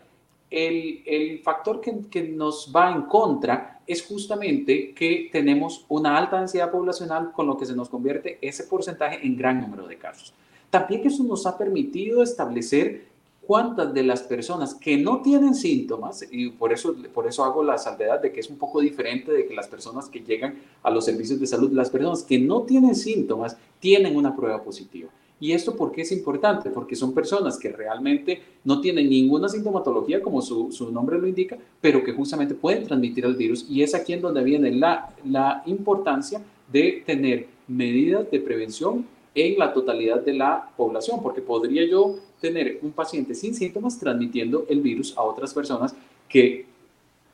[0.49, 6.39] el, el factor que, que, nos va en contra es justamente que tenemos una alta
[6.39, 10.34] densidad poblacional con lo que se nos convierte ese porcentaje en gran número de casos.
[10.69, 13.11] También que eso nos ha permitido establecer
[13.45, 17.77] cuántas de las personas que no tienen síntomas, y por eso, por eso hago la
[17.77, 21.06] salvedad de que es un poco diferente de que las personas que llegan a los
[21.06, 25.10] servicios de salud, las personas que no tienen síntomas tienen una prueba positiva.
[25.39, 26.69] ¿Y esto por qué es importante?
[26.69, 31.58] Porque son personas que realmente no tienen ninguna sintomatología, como su, su nombre lo indica,
[31.82, 33.65] pero que justamente pueden transmitir el virus.
[33.67, 39.58] Y es aquí en donde viene la, la importancia de tener medidas de prevención en
[39.58, 44.82] la totalidad de la población, porque podría yo tener un paciente sin síntomas transmitiendo el
[44.82, 45.95] virus a otras personas
[46.27, 46.65] que,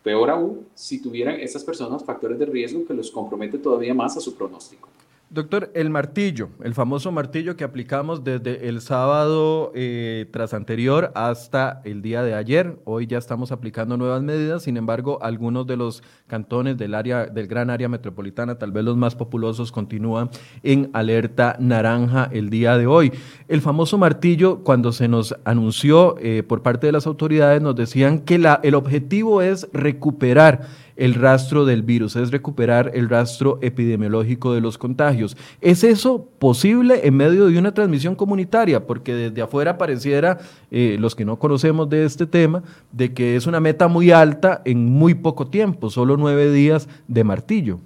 [0.03, 4.21] peor aún, si tuvieran esas personas factores de riesgo que los compromete todavía más a
[4.21, 4.89] su pronóstico.
[5.29, 11.81] Doctor, el martillo, el famoso martillo que aplicamos desde el sábado eh, tras anterior hasta
[11.83, 12.79] el día de ayer.
[12.85, 17.47] Hoy ya estamos aplicando nuevas medidas, sin embargo, algunos de los cantones del área, del
[17.47, 20.29] gran área metropolitana, tal vez los más populosos, continúan
[20.63, 23.11] en alerta naranja el día de hoy.
[23.49, 28.19] El famoso martillo, cuando se nos anunció eh, por parte de las autoridades, nos decían
[28.19, 34.61] que el objetivo es recuperar el rastro del virus, es recuperar el rastro epidemiológico de
[34.61, 35.37] los contagios.
[35.61, 38.85] ¿Es eso posible en medio de una transmisión comunitaria?
[38.85, 40.39] Porque desde afuera pareciera,
[40.71, 44.61] eh, los que no conocemos de este tema, de que es una meta muy alta
[44.65, 47.79] en muy poco tiempo, solo nueve días de martillo.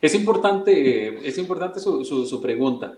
[0.00, 2.94] Es importante, es importante su, pregunta.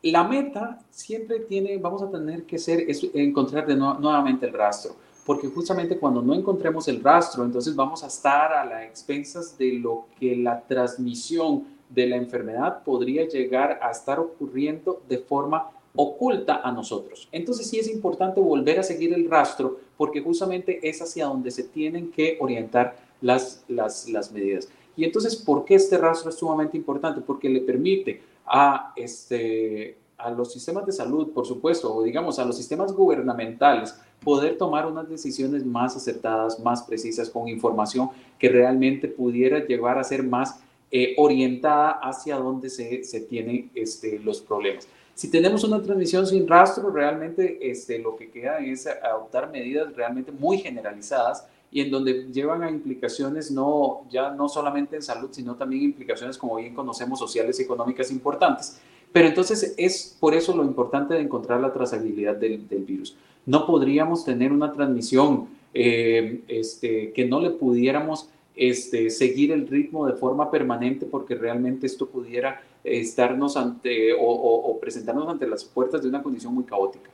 [0.00, 4.96] La meta siempre tiene, vamos a tener que ser, es encontrar de nuevamente el rastro
[5.28, 9.74] porque justamente cuando no encontremos el rastro, entonces vamos a estar a las expensas de
[9.74, 16.62] lo que la transmisión de la enfermedad podría llegar a estar ocurriendo de forma oculta
[16.64, 17.28] a nosotros.
[17.30, 21.64] Entonces sí es importante volver a seguir el rastro porque justamente es hacia donde se
[21.64, 24.70] tienen que orientar las, las, las medidas.
[24.96, 27.20] Y entonces, ¿por qué este rastro es sumamente importante?
[27.20, 32.44] Porque le permite a, este, a los sistemas de salud, por supuesto, o digamos a
[32.44, 39.06] los sistemas gubernamentales, poder tomar unas decisiones más acertadas, más precisas, con información que realmente
[39.08, 44.88] pudiera llevar a ser más eh, orientada hacia donde se, se tienen este, los problemas.
[45.14, 50.32] Si tenemos una transmisión sin rastro, realmente este, lo que queda es adoptar medidas realmente
[50.32, 55.56] muy generalizadas y en donde llevan a implicaciones no, ya no solamente en salud, sino
[55.56, 58.80] también implicaciones, como bien conocemos, sociales y económicas importantes.
[59.12, 63.16] Pero entonces es por eso lo importante de encontrar la trazabilidad del, del virus
[63.48, 70.06] no podríamos tener una transmisión eh, este, que no le pudiéramos este, seguir el ritmo
[70.06, 76.08] de forma permanente porque realmente esto pudiera estarnos ante o, presentarnos ante las puertas de
[76.10, 77.08] una condición muy caótica.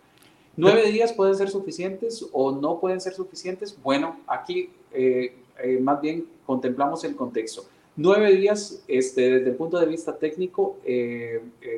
[0.57, 3.79] ¿Nueve días pueden ser suficientes o no pueden ser suficientes?
[3.81, 7.65] Bueno, aquí eh, eh, más bien contemplamos el contexto.
[7.97, 10.79] Nueve días, este, desde el punto de vista técnico,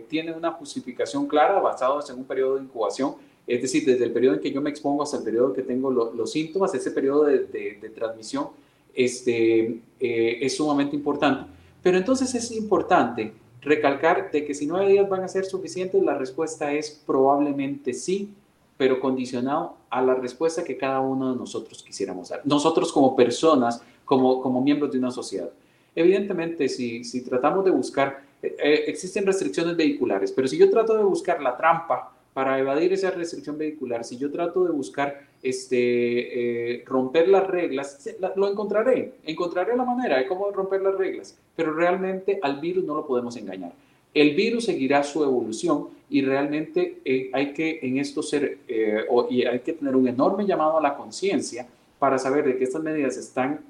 [0.08, 4.34] tiene una justificación clara basada en un periodo de incubación es decir, desde el periodo
[4.34, 7.24] en que yo me expongo hasta el periodo en que tengo los síntomas, ese periodo
[7.24, 8.48] de, transmisión
[8.94, 11.48] este, eh, es sumamente importante.
[11.82, 16.18] Pero entonces es importante recalcar de que si nueve días van a ser suficientes, la
[16.18, 18.30] respuesta es probablemente sí,
[18.76, 22.40] pero condicionado a la respuesta que cada uno de nosotros quisiéramos dar.
[22.44, 25.50] Nosotros como personas, como, como miembros de una sociedad.
[25.96, 30.96] Evidentemente, si, si tratamos de buscar, eh, eh, existen restricciones vehiculares, pero si yo trato
[30.96, 36.74] de buscar la trampa para evadir esa restricción vehicular, si yo trato de buscar este,
[36.74, 41.72] eh, romper las reglas, lo encontraré, encontraré la manera de cómo romper las reglas, pero
[41.72, 43.72] realmente al virus no lo podemos engañar.
[44.12, 49.44] El virus seguirá su evolución y realmente eh, hay que en esto ser, eh, y
[49.44, 51.66] hay que tener un enorme llamado a la conciencia
[51.98, 53.60] para saber de que estas medidas se están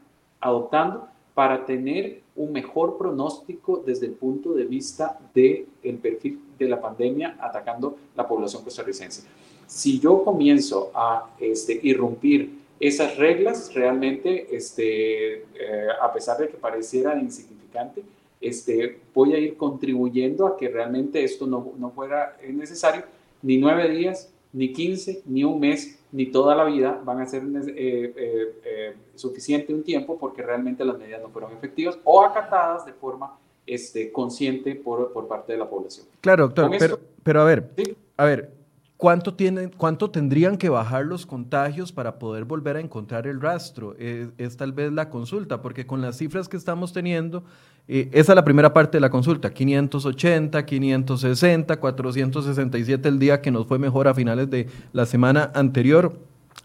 [0.41, 6.66] adoptando para tener un mejor pronóstico desde el punto de vista del el perfil de
[6.66, 9.28] la pandemia atacando la población costarricense.
[9.66, 16.57] Si yo comienzo a este, irrumpir esas reglas, realmente, este, eh, a pesar de que
[16.57, 18.03] pareciera insignificante,
[18.41, 23.03] este, voy a ir contribuyendo a que realmente esto no, no fuera necesario,
[23.43, 27.42] ni nueve días, ni quince, ni un mes, ni toda la vida van a ser
[27.42, 32.86] eh, eh, eh, suficiente un tiempo porque realmente las medidas no fueron efectivas o acatadas
[32.86, 36.07] de forma este, consciente por, por parte de la población.
[36.22, 37.70] Claro, doctor, pero, pero, a ver,
[38.16, 38.54] a ver,
[38.96, 43.94] ¿cuánto, tienen, ¿cuánto tendrían que bajar los contagios para poder volver a encontrar el rastro?
[43.98, 47.44] es tal vez la consulta, porque con las cifras que estamos teniendo,
[47.89, 53.66] esa es la primera parte de la consulta, 580, 560, 467 el día que nos
[53.66, 56.18] fue mejor a finales de la semana anterior.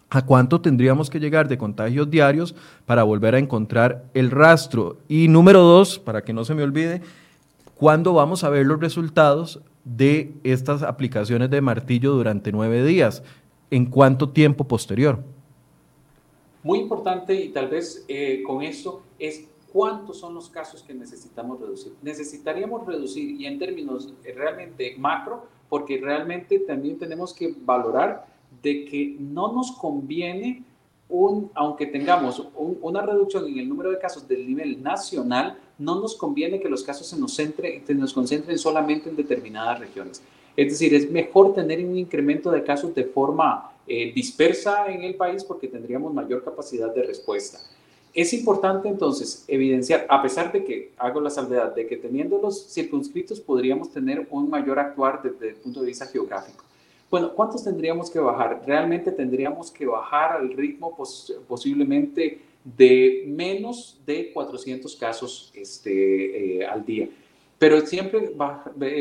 [0.10, 2.56] ¿A cuánto tendríamos que llegar de contagios diarios
[2.86, 4.98] para volver a encontrar el rastro?
[5.08, 7.02] Y número dos, para que no se me olvide,
[7.76, 13.24] ¿cuándo vamos a ver los resultados de estas aplicaciones de martillo durante nueve días?
[13.70, 15.24] ¿En cuánto tiempo posterior?
[16.64, 21.60] Muy importante y tal vez eh, con eso es ¿Cuántos son los casos que necesitamos
[21.60, 21.94] reducir?
[22.02, 28.28] Necesitaríamos reducir y en términos eh, realmente macro, porque realmente también tenemos que valorar
[28.62, 30.64] de que no nos conviene
[31.08, 36.16] un, aunque tengamos una reducción en el número de casos del nivel nacional, no nos
[36.16, 40.22] conviene que los casos se nos, centre, se nos concentren solamente en determinadas regiones.
[40.56, 45.16] Es decir, es mejor tener un incremento de casos de forma eh, dispersa en el
[45.16, 47.60] país porque tendríamos mayor capacidad de respuesta.
[48.14, 52.68] Es importante entonces evidenciar, a pesar de que hago la salvedad de que teniendo los
[52.74, 56.66] circunscritos podríamos tener un mayor actuar desde el punto de vista geográfico.
[57.10, 58.64] Bueno, ¿cuántos tendríamos que bajar?
[58.66, 60.98] Realmente tendríamos que bajar al ritmo
[61.48, 67.10] posiblemente de menos de 400 casos este, eh, al día.
[67.58, 68.32] Pero siempre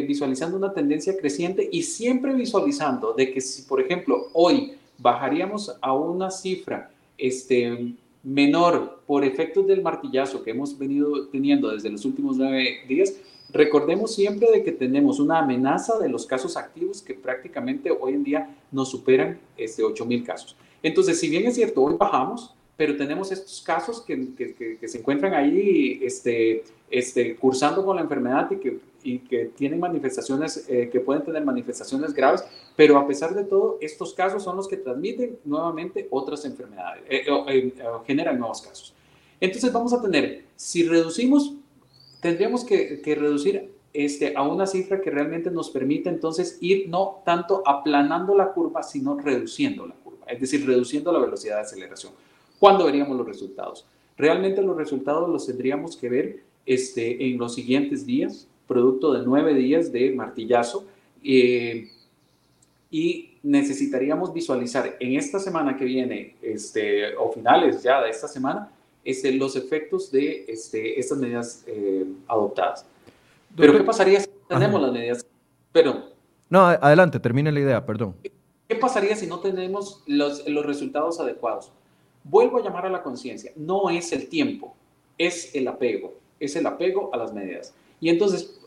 [0.06, 5.94] visualizando una tendencia creciente y siempre visualizando de que si, por ejemplo, hoy bajaríamos a
[5.94, 12.36] una cifra este, menor por efectos del martillazo que hemos venido teniendo desde los últimos
[12.36, 13.14] nueve días,
[13.52, 18.24] recordemos siempre de que tenemos una amenaza de los casos activos que prácticamente hoy en
[18.24, 20.56] día nos superan este 8 mil casos.
[20.82, 25.34] Entonces, si bien es cierto, hoy bajamos, pero tenemos estos casos que, que, se encuentran
[25.34, 31.00] ahí este, este, cursando con la enfermedad y que, y que tienen manifestaciones, eh, que
[31.00, 32.44] pueden tener manifestaciones graves,
[32.76, 37.24] pero a pesar de todo, estos casos son los que transmiten nuevamente otras enfermedades, eh,
[37.48, 37.72] eh,
[38.06, 38.94] generan nuevos casos.
[39.40, 41.54] Entonces vamos a tener, si reducimos,
[42.20, 47.22] tendríamos que, que reducir este, a una cifra que realmente nos permite entonces ir no
[47.24, 52.12] tanto aplanando la curva, sino reduciendo la curva, es decir, reduciendo la velocidad de aceleración.
[52.58, 53.86] ¿Cuándo veríamos los resultados?
[54.16, 59.52] Realmente los resultados los tendríamos que ver este, en los siguientes días, producto de nueve
[59.54, 60.86] días de martillazo.
[61.24, 61.90] Eh,
[62.88, 68.70] y necesitaríamos visualizar en esta semana que viene, este, o finales ya de esta semana,
[69.04, 72.86] este, los efectos de este, estas medidas eh, adoptadas.
[73.56, 75.26] Pero ¿qué pasaría si no tenemos las medidas?
[75.72, 76.04] Pero,
[76.48, 78.14] no, adelante, termine la idea, perdón.
[78.68, 81.72] ¿Qué pasaría si no tenemos los, los resultados adecuados?
[82.22, 84.74] Vuelvo a llamar a la conciencia, no es el tiempo,
[85.18, 87.74] es el apego, es el apego a las medidas.
[88.00, 88.59] Y entonces,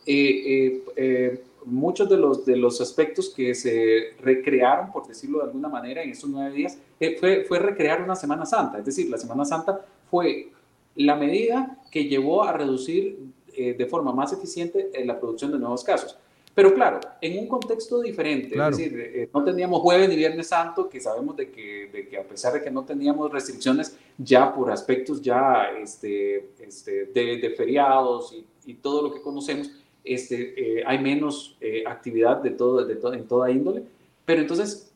[1.66, 6.10] muchos de los, de los aspectos que se recrearon, por decirlo de alguna manera, en
[6.10, 6.78] estos nueve días,
[7.20, 8.80] fue, fue recrear una Semana Santa.
[8.80, 10.49] Es decir, la Semana Santa fue
[10.95, 13.18] la medida que llevó a reducir
[13.56, 16.18] de forma más eficiente la producción de nuevos casos.
[16.56, 20.88] Pero claro, en un contexto diferente, es decir, eh, no teníamos jueves ni viernes santo,
[20.88, 24.70] que sabemos de que, de que, a pesar de que no teníamos restricciones ya por
[24.70, 29.72] aspectos ya este, este, de, feriados y, y, todo lo que conocemos,
[30.04, 33.84] este, eh, hay menos eh, actividad de todo, de todo, en toda índole.
[34.26, 34.91] Pero entonces,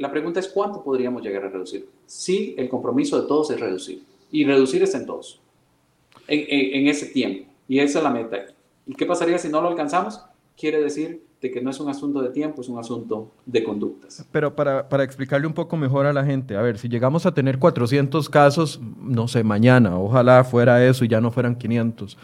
[0.00, 1.86] la pregunta es cuánto podríamos llegar a reducir.
[2.06, 4.02] Sí, el compromiso de todos es reducir.
[4.32, 5.38] Y reducir es en todos,
[6.28, 7.50] en ese tiempo.
[7.68, 8.46] Y esa es la meta.
[8.86, 10.20] ¿Y qué pasaría si no lo alcanzamos?
[10.56, 14.24] quiere decir de que no es un asunto de tiempo, es un asunto de conductas.
[14.32, 17.34] Pero para, para, explicarle un poco mejor a la gente, a ver, si llegamos a
[17.34, 22.16] tener 400 casos, no sé, mañana, ojalá fuera eso y ya no fueran 500,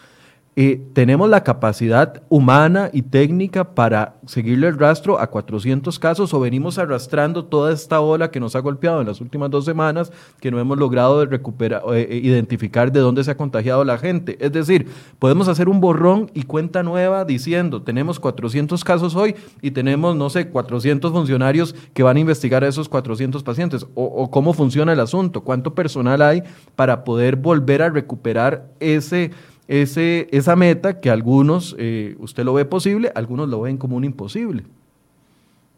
[0.55, 6.77] tenemos la capacidad humana y técnica para seguirle el rastro a 400 casos o venimos
[6.77, 10.61] arrastrando toda esta ola que nos ha golpeado en las últimas dos semanas que no
[10.61, 14.37] hemos logrado recuperar, eh, eh, identificar de dónde se ha contagiado la gente.
[14.45, 14.89] Es decir,
[15.19, 20.29] podemos hacer un borrón y cuenta nueva diciendo, tenemos 400 casos hoy y tenemos, no
[20.29, 23.87] sé, 400 funcionarios que van a investigar a esos 400 pacientes.
[23.95, 26.43] O cómo funciona el asunto, cuánto personal hay
[26.77, 29.31] para poder volver a recuperar ese
[29.69, 34.05] ese, esa meta que algunos, eh, usted lo ve posible, algunos lo ven como un
[34.05, 34.65] imposible.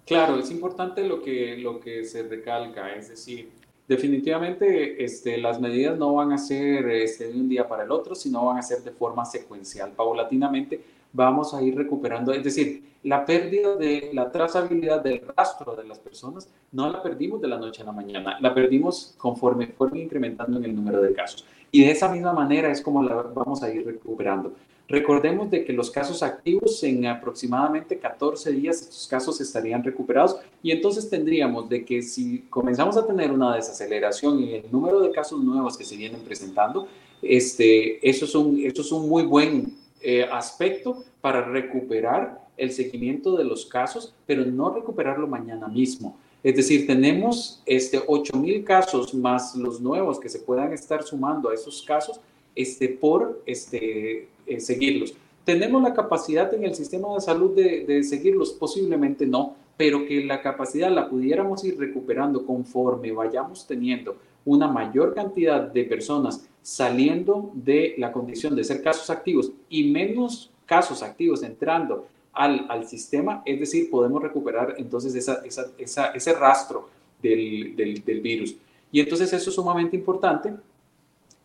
[0.06, 3.50] Claro, es importante lo que, lo que se recalca, es decir,
[3.88, 8.14] definitivamente este, las medidas no van a ser este, de un día para el otro,
[8.14, 10.80] sino van a ser de forma secuencial, paulatinamente
[11.12, 15.98] vamos a ir recuperando, es decir, la pérdida de la trazabilidad del rastro de las
[15.98, 20.58] personas no la perdimos de la noche a la mañana, la perdimos conforme fueron incrementando
[20.58, 21.46] en el número de casos.
[21.74, 24.52] Y de esa misma manera es como la vamos a ir recuperando.
[24.86, 30.70] Recordemos de que los casos activos en aproximadamente 14 días estos casos estarían recuperados y
[30.70, 35.42] entonces tendríamos de que si comenzamos a tener una desaceleración en el número de casos
[35.42, 36.86] nuevos que se vienen presentando,
[37.20, 43.36] este, eso, es un, eso es un muy buen eh, aspecto para recuperar el seguimiento
[43.36, 46.16] de los casos, pero no recuperarlo mañana mismo.
[46.44, 51.54] Es decir, tenemos este 8.000 casos más los nuevos que se puedan estar sumando a
[51.54, 52.20] esos casos
[52.54, 55.14] este, por este, eh, seguirlos.
[55.46, 58.52] ¿Tenemos la capacidad en el sistema de salud de, seguirlos?
[58.52, 65.14] Posiblemente no, pero que la capacidad la pudiéramos ir recuperando conforme vayamos teniendo una mayor
[65.14, 71.42] cantidad de personas saliendo de la condición de ser casos activos y menos casos activos
[71.42, 75.42] entrando al, al sistema, es decir, podemos recuperar entonces esa,
[75.78, 76.88] esa, ese rastro
[77.22, 78.56] del, del, del virus.
[78.90, 80.52] Y entonces eso es sumamente importante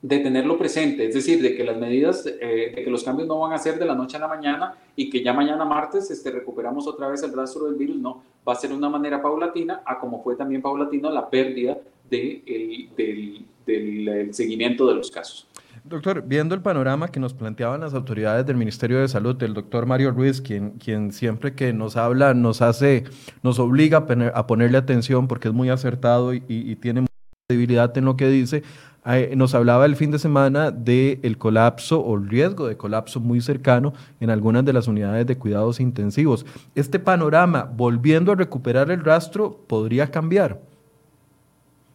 [0.01, 3.39] de tenerlo presente, es decir, de que las medidas, eh, de que los cambios no
[3.39, 6.31] van a ser de la noche a la mañana y que ya mañana martes este,
[6.31, 9.99] recuperamos otra vez el rastro del virus, no, va a ser una manera paulatina, a
[9.99, 11.77] como fue también paulatino la pérdida
[12.09, 15.48] de el, del, del seguimiento de los casos.
[15.83, 19.85] Doctor, viendo el panorama que nos planteaban las autoridades del Ministerio de Salud, el doctor
[19.85, 23.05] Mario Ruiz, quien, quien siempre que nos habla nos hace,
[23.43, 27.13] nos obliga a, ponerle atención porque es muy acertado y, tiene mucha
[27.47, 28.63] credibilidad en lo que dice,
[29.05, 33.19] eh, nos hablaba el fin de semana del el colapso o el riesgo de colapso
[33.19, 36.45] muy cercano en algunas de las unidades de cuidados intensivos.
[36.75, 40.68] Este panorama, volviendo a recuperar el rastro, podría cambiar.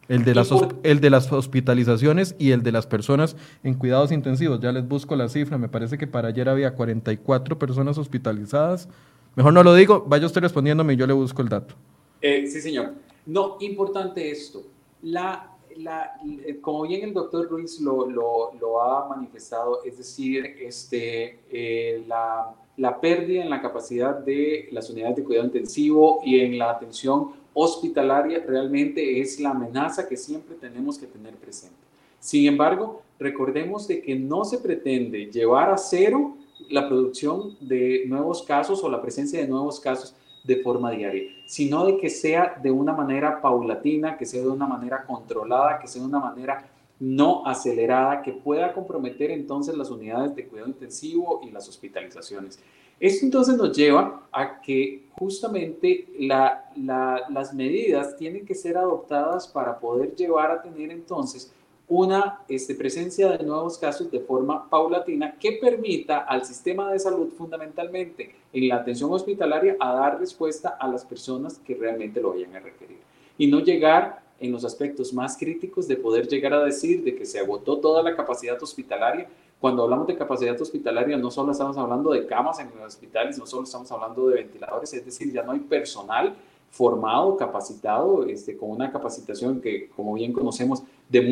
[0.09, 0.51] El de, las,
[0.83, 4.61] el de las hospitalizaciones y el de las personas en cuidados intensivos.
[4.61, 8.89] Ya les busco la cifra, me parece que para ayer había 44 personas hospitalizadas.
[9.35, 11.75] Mejor no lo digo, vaya usted respondiéndome y yo le busco el dato.
[12.21, 12.93] Eh, sí, señor.
[13.27, 14.63] No, importante esto.
[15.03, 16.13] La, la,
[16.47, 22.05] eh, como bien el doctor Ruiz lo, lo, lo ha manifestado, es decir, este, eh,
[22.07, 26.71] la, la pérdida en la capacidad de las unidades de cuidado intensivo y en la
[26.71, 31.77] atención hospitalaria realmente es la amenaza que siempre tenemos que tener presente.
[32.21, 36.37] Sin embargo, recordemos de que no se pretende llevar a cero
[36.69, 41.87] la producción de nuevos casos o la presencia de nuevos casos de forma diaria, sino
[41.87, 46.03] de que sea de una manera paulatina, que sea de una manera controlada, que sea
[46.03, 46.69] de una manera
[47.01, 52.59] no acelerada, que pueda comprometer entonces las unidades de cuidado intensivo y las hospitalizaciones.
[53.01, 60.15] Esto entonces nos lleva a que justamente las medidas tienen que ser adoptadas para poder
[60.15, 61.53] llevar a tener entonces
[61.87, 67.29] una este, presencia de nuevos casos de forma paulatina que permita al sistema de salud
[67.37, 72.57] fundamentalmente en la atención hospitalaria a dar respuesta a las personas que realmente lo vayan
[72.57, 72.99] a requerir.
[73.37, 77.27] Y no llegar en los aspectos más críticos de poder llegar a decir de que
[77.27, 79.29] se agotó toda la capacidad hospitalaria
[79.65, 83.47] cuando hablamos de capacidad hospitalaria, no solo estamos hablando de camas en los hospitales, no
[83.47, 86.35] solo estamos hablando de ventiladores, es decir, ya no hay personal
[86.69, 91.23] formado, capacitado, este, con una capacitación que, como bien conocemos, de,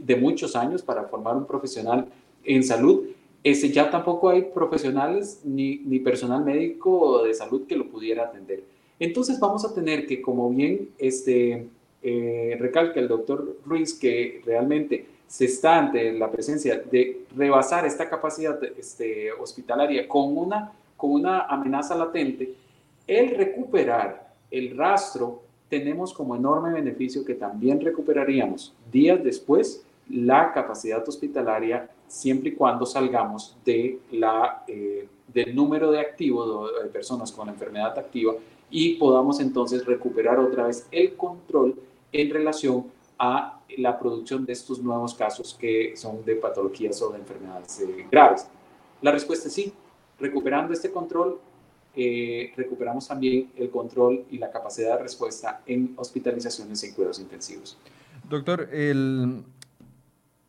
[0.00, 2.06] de muchos años para formar un profesional
[2.44, 3.06] en salud.
[3.42, 8.64] Este, ya tampoco hay profesionales ni, ni personal médico de salud que lo pudiera atender.
[9.00, 11.68] Entonces vamos a tener que, como bien este,
[12.02, 18.08] eh, recalca el doctor Ruiz, que realmente se está ante la presencia de rebasar esta
[18.08, 22.54] capacidad este, hospitalaria con una, con una amenaza latente,
[23.06, 31.06] el recuperar el rastro, tenemos como enorme beneficio que también recuperaríamos días después la capacidad
[31.06, 37.50] hospitalaria siempre y cuando salgamos de la, eh, del número de activos, de personas con
[37.50, 38.32] enfermedad activa,
[38.70, 41.78] y podamos entonces recuperar otra vez el control
[42.12, 42.86] en relación
[43.18, 48.06] a la producción de estos nuevos casos que son de patologías o de enfermedades eh,
[48.10, 48.46] graves.
[49.02, 49.72] La respuesta es sí.
[50.18, 51.38] Recuperando este control,
[51.94, 57.78] eh, recuperamos también el control y la capacidad de respuesta en hospitalizaciones y cuidados intensivos.
[58.28, 59.44] Doctor, el,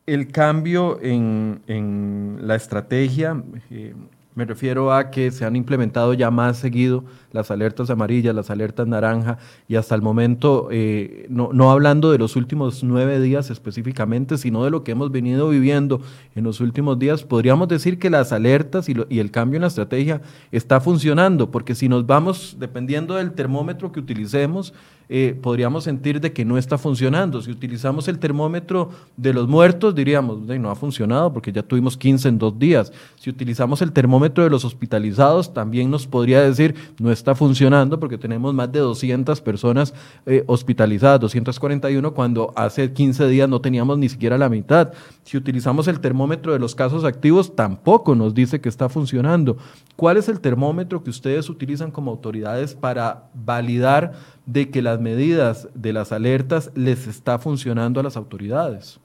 [0.06, 3.94] el cambio en, en la estrategia, eh,
[4.40, 8.86] me refiero a que se han implementado ya más seguido las alertas amarillas, las alertas
[8.86, 9.36] naranja,
[9.68, 14.64] y hasta el momento, eh, no, no, hablando de los últimos nueve días específicamente, sino
[14.64, 16.00] de lo que hemos venido viviendo
[16.34, 19.68] en los últimos días, podríamos decir que las alertas y, y el cambio en la
[19.68, 20.22] estrategia
[20.52, 24.72] está funcionando, porque si nos vamos, dependiendo del termómetro que utilicemos,
[25.12, 27.42] eh, podríamos sentir de que no está funcionando.
[27.42, 32.28] Si utilizamos el termómetro de los muertos, diríamos, no ha funcionado porque ya tuvimos 15
[32.28, 32.92] en dos días.
[33.16, 38.18] Si utilizamos el termómetro de los hospitalizados, también nos podría decir, no está funcionando porque
[38.18, 39.92] tenemos más de 200 personas
[40.26, 44.92] eh, hospitalizadas, 241, cuando hace 15 días no teníamos ni siquiera la mitad.
[45.24, 49.56] Si utilizamos el termómetro de los casos activos, tampoco nos dice que está funcionando.
[49.96, 54.12] ¿Cuál es el termómetro que ustedes utilizan como autoridades para validar
[54.52, 58.98] de que las medidas de las alertas les está funcionando a las autoridades?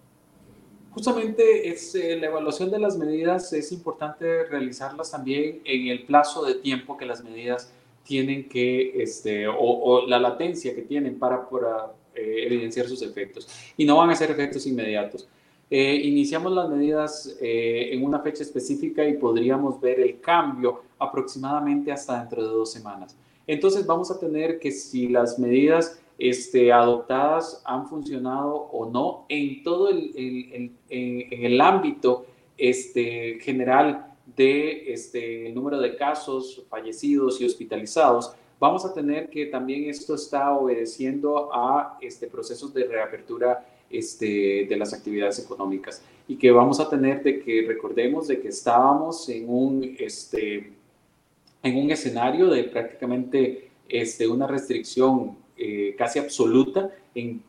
[0.91, 6.43] Justamente es, eh, la evaluación de las medidas es importante realizarlas también en el plazo
[6.45, 7.71] de tiempo que las medidas
[8.03, 13.47] tienen que, este, o, la latencia que tienen para, para eh, evidenciar sus efectos.
[13.77, 15.27] Y no van a ser efectos inmediatos.
[15.69, 22.19] Eh, iniciamos las medidas en una fecha específica y podríamos ver el cambio aproximadamente hasta
[22.19, 23.15] dentro de dos semanas.
[23.47, 29.63] Entonces vamos a tener que si las medidas este, adoptadas han funcionado o no en
[29.63, 32.25] todo el, en, el ámbito
[32.57, 39.45] este, general de este, el número de casos fallecidos y hospitalizados, vamos a tener que
[39.47, 46.03] también esto está obedeciendo a este, procesos de reapertura este, de las actividades económicas.
[46.27, 50.73] Y que vamos a tener de que recordemos de que estábamos en un este,
[51.65, 57.41] en un escenario de prácticamente este, una restricción eh, casi absoluta en,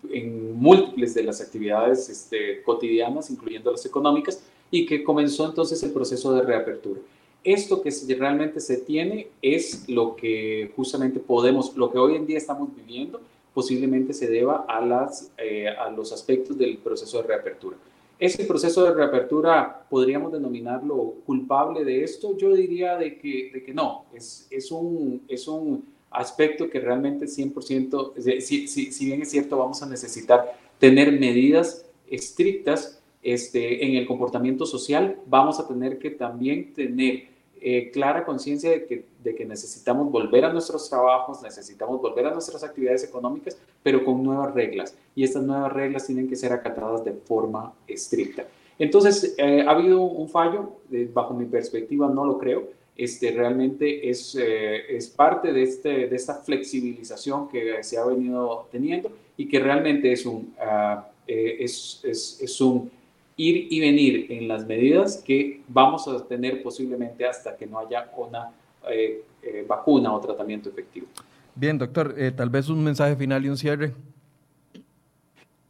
[0.54, 6.32] múltiples de las actividades este, cotidianas, incluyendo las económicas, y que comenzó entonces el proceso
[6.32, 7.00] de reapertura.
[7.44, 12.38] Esto que realmente se tiene es lo que justamente podemos, lo que hoy en día
[12.38, 13.20] estamos viviendo,
[13.52, 17.76] posiblemente se deba a, las, eh, a los aspectos del proceso de reapertura.
[18.18, 22.36] Ese proceso de reapertura, ¿podríamos denominarlo culpable de esto?
[22.36, 27.26] Yo diría de que, de que no, es, es, un, es un aspecto que realmente
[27.26, 33.96] 100%, si, si, si bien es cierto, vamos a necesitar tener medidas estrictas este, en
[33.96, 39.34] el comportamiento social, vamos a tener que también tener eh, clara conciencia de que, de
[39.34, 44.54] que necesitamos volver a nuestros trabajos, necesitamos volver a nuestras actividades económicas, pero con nuevas
[44.54, 44.96] reglas.
[45.14, 48.44] Y estas nuevas reglas tienen que ser acatadas de forma estricta.
[48.78, 50.76] Entonces, eh, ¿ha habido un fallo?
[51.12, 52.68] bajo mi perspectiva, no lo creo.
[52.96, 58.68] Este, realmente es, eh, es parte de, este, de esta flexibilización que se ha venido
[58.70, 62.90] teniendo y que realmente es un, ah, es, es, es un
[63.36, 68.10] ir y venir en las medidas que vamos a tener posiblemente hasta que no haya
[68.16, 68.50] una
[68.90, 71.06] eh, eh, vacuna o tratamiento efectivo.
[71.54, 73.92] Bien, doctor, eh, tal vez un mensaje final y un cierre.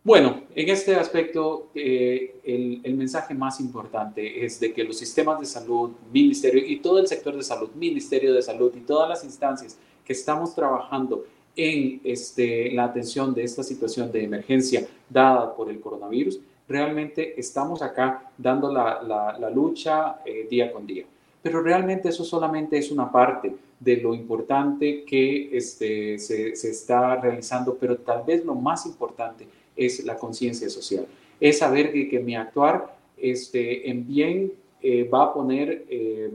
[0.02, 5.46] Bueno, en este aspecto, el, el, mensaje más importante es de que los sistemas de
[5.46, 9.76] salud, ministerio y todo el sector de salud, ministerio de salud y todas las instancias
[10.04, 11.24] que estamos trabajando
[11.56, 16.38] en este, la atención de esta situación de emergencia dada por el coronavirus,
[16.68, 21.04] realmente estamos acá dando la, lucha eh, día con día.
[21.42, 27.76] Pero realmente eso solamente es una parte de lo importante que este, se, está realizando,
[27.76, 29.46] pero tal vez lo más importante
[29.76, 31.06] es la conciencia social.
[31.38, 34.52] Es saber que, que mi actuar este, en bien
[34.82, 36.30] eh, va a poner, eh,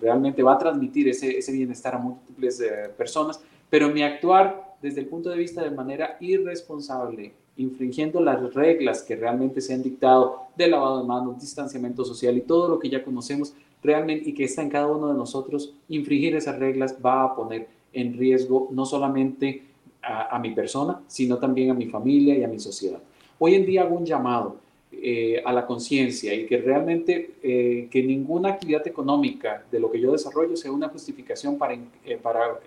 [0.00, 2.62] realmente va a transmitir ese, ese bienestar a múltiples
[2.96, 9.02] personas, pero mi actuar desde el punto de vista de manera irresponsable infringiendo las reglas
[9.02, 12.88] que realmente se han dictado de lavado de manos, distanciamiento social y todo lo que
[12.88, 17.24] ya conocemos realmente y que está en cada uno de nosotros, infringir esas reglas va
[17.24, 19.62] a poner en riesgo no solamente
[20.02, 23.00] a, mi persona, sino también a mi familia y a mi sociedad.
[23.38, 24.56] Hoy en día hago un llamado
[24.92, 30.00] eh, a la conciencia y que realmente eh, que ninguna actividad económica de lo que
[30.00, 31.74] yo desarrollo sea una justificación para,
[32.04, 32.60] eh, para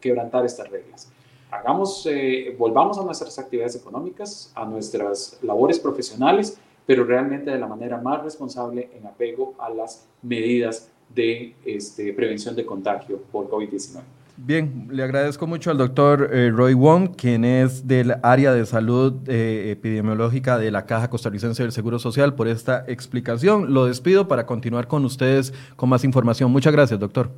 [0.00, 1.10] quebrantar estas reglas
[1.50, 7.66] hagamos, eh, volvamos a nuestras actividades económicas, a nuestras labores profesionales, pero realmente de la
[7.66, 14.02] manera más responsable en apego a las medidas de este, prevención de contagio por COVID-19.
[14.40, 19.12] Bien, le agradezco mucho al doctor eh, Roy Wong, quien es del área de salud
[19.26, 23.74] eh, epidemiológica de la Caja Costarricense del Seguro Social, por esta explicación.
[23.74, 26.52] Lo despido para continuar con ustedes con más información.
[26.52, 27.30] Muchas gracias, doctor.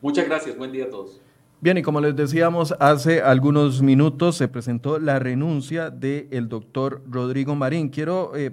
[0.00, 0.56] Muchas gracias.
[0.56, 1.20] Buen día a todos.
[1.62, 7.54] Bien, y como les decíamos, hace algunos minutos se presentó la renuncia del doctor Rodrigo
[7.54, 7.88] Marín.
[7.88, 8.50] Quiero eh,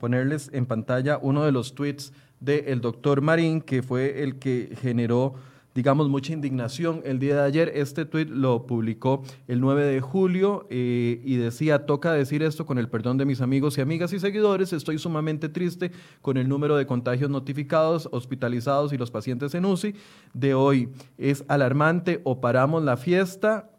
[0.00, 5.34] ponerles en pantalla uno de los tweets del doctor Marín, que fue el que generó
[5.74, 7.02] digamos, mucha indignación.
[7.04, 11.86] El día de ayer este tuit lo publicó el 9 de julio eh, y decía,
[11.86, 15.48] toca decir esto con el perdón de mis amigos y amigas y seguidores, estoy sumamente
[15.48, 15.90] triste
[16.22, 19.94] con el número de contagios notificados, hospitalizados y los pacientes en UCI
[20.32, 20.88] de hoy.
[21.18, 23.70] Es alarmante o paramos la fiesta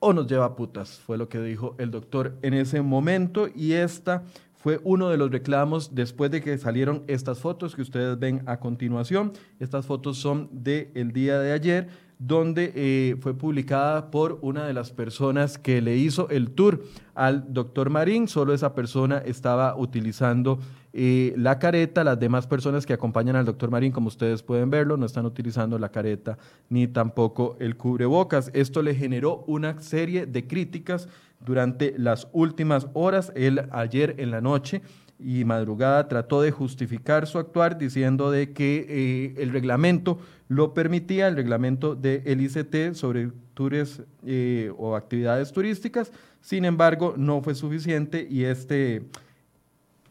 [0.00, 4.22] o nos lleva putas, fue lo que dijo el doctor en ese momento y esta
[4.64, 8.60] fue uno de los reclamos después de que salieron estas fotos que ustedes ven a
[8.60, 9.34] continuación.
[9.60, 11.88] Estas fotos son del el día de ayer,
[12.18, 16.82] donde eh, fue publicada por una de las personas que le hizo el tour
[17.14, 18.28] al doctor Marín.
[18.28, 20.58] Solo esa persona estaba utilizando
[20.92, 22.04] eh, la careta.
[22.04, 25.78] Las demás personas que acompañan al doctor Marín, como ustedes pueden verlo, no están utilizando
[25.78, 26.38] la careta
[26.68, 28.50] ni tampoco el cubrebocas.
[28.54, 31.08] Esto le generó una serie de críticas
[31.44, 33.32] durante las últimas horas.
[33.34, 34.82] Él ayer en la noche
[35.18, 41.28] y madrugada trató de justificar su actuar diciendo de que eh, el reglamento lo permitía,
[41.28, 46.12] el reglamento del ICT sobre tours eh, o actividades turísticas.
[46.40, 49.06] Sin embargo, no fue suficiente y este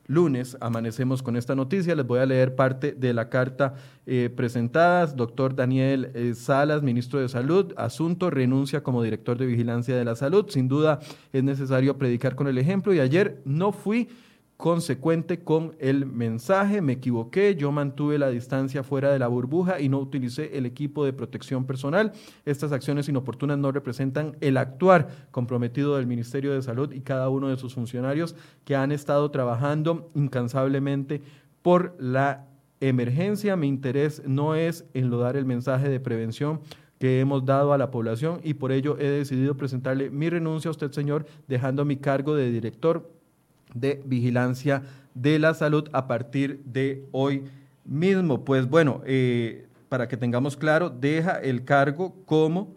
[0.08, 1.96] lunes amanecemos con esta noticia.
[1.96, 3.76] Les voy a leer parte de la carta
[4.06, 5.06] eh, presentada.
[5.08, 7.74] Doctor Daniel Salas, ministro de Salud.
[7.78, 10.50] Asunto, renuncia como director de vigilancia de la salud.
[10.50, 11.00] Sin duda
[11.32, 14.10] es necesario predicar con el ejemplo y ayer no fui
[14.64, 16.80] consecuente con el mensaje.
[16.80, 21.04] Me equivoqué, yo mantuve la distancia fuera de la burbuja y no utilicé el equipo
[21.04, 22.14] de protección personal.
[22.46, 27.50] Estas acciones inoportunas no representan el actuar comprometido del Ministerio de Salud y cada uno
[27.50, 31.22] de sus funcionarios que han estado trabajando incansablemente
[31.62, 32.48] por la
[32.80, 33.58] emergencia.
[33.58, 36.62] Mi interés no es enlodar el mensaje de prevención
[37.00, 40.72] que hemos dado a la población y por ello he decidido presentarle mi renuncia a
[40.72, 43.12] usted, señor, dejando mi cargo de director
[43.74, 47.44] de vigilancia de la salud a partir de hoy
[47.86, 48.44] mismo.
[48.44, 52.76] Pues bueno, eh, para que tengamos claro, deja el cargo como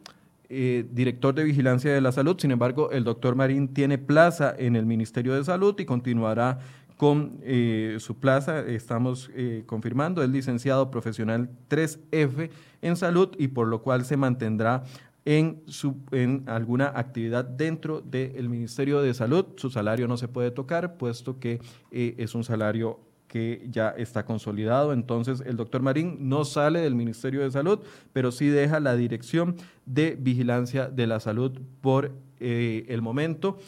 [0.49, 2.36] eh, director de vigilancia de la salud.
[2.38, 6.59] Sin embargo, el doctor Marín tiene plaza en el Ministerio de Salud y continuará
[6.97, 8.61] con eh, su plaza.
[8.61, 9.30] Estamos
[9.66, 14.84] confirmando, es licenciado profesional 3F en salud y por lo cual se mantendrá
[15.27, 19.45] en, alguna actividad dentro del Ministerio de Salud.
[19.57, 21.61] Su salario no se puede tocar, puesto que
[21.91, 24.93] eh, es un salario que ya está consolidado.
[24.93, 27.81] Entonces, el doctor Marín no sale del Ministerio de Salud,
[28.12, 33.59] pero sí deja la dirección de vigilancia de la salud por eh, el momento.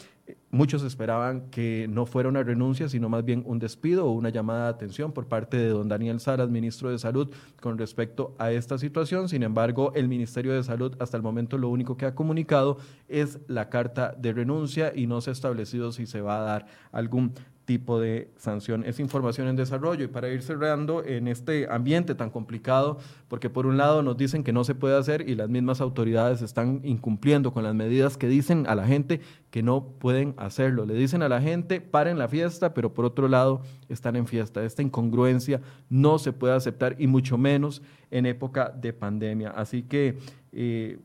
[0.51, 4.63] Muchos esperaban que no fuera una renuncia, sino más bien un despido o una llamada
[4.63, 7.29] de atención por parte de don Daniel Saras, ministro de Salud,
[7.61, 9.29] con respecto a esta situación.
[9.29, 12.77] Sin embargo, el Ministerio de Salud hasta el momento lo único que ha comunicado
[13.07, 16.65] es la carta de renuncia y no se ha establecido si se va a dar
[16.91, 17.33] algún
[17.69, 18.83] tipo de sanción.
[18.83, 22.97] Es información en desarrollo y para ir cerrando en este ambiente tan complicado,
[23.27, 26.41] porque por un lado nos dicen que no se puede hacer y las mismas autoridades
[26.41, 29.21] están incumpliendo con las medidas que dicen a la gente
[29.51, 30.85] que no pueden hacerlo.
[30.85, 34.63] Le dicen a la gente, paren la fiesta, pero por otro lado están en fiesta.
[34.63, 37.81] Esta incongruencia no se puede aceptar y mucho menos
[38.11, 39.51] en época de pandemia.
[39.51, 40.17] Así que...
[40.51, 40.99] Eh,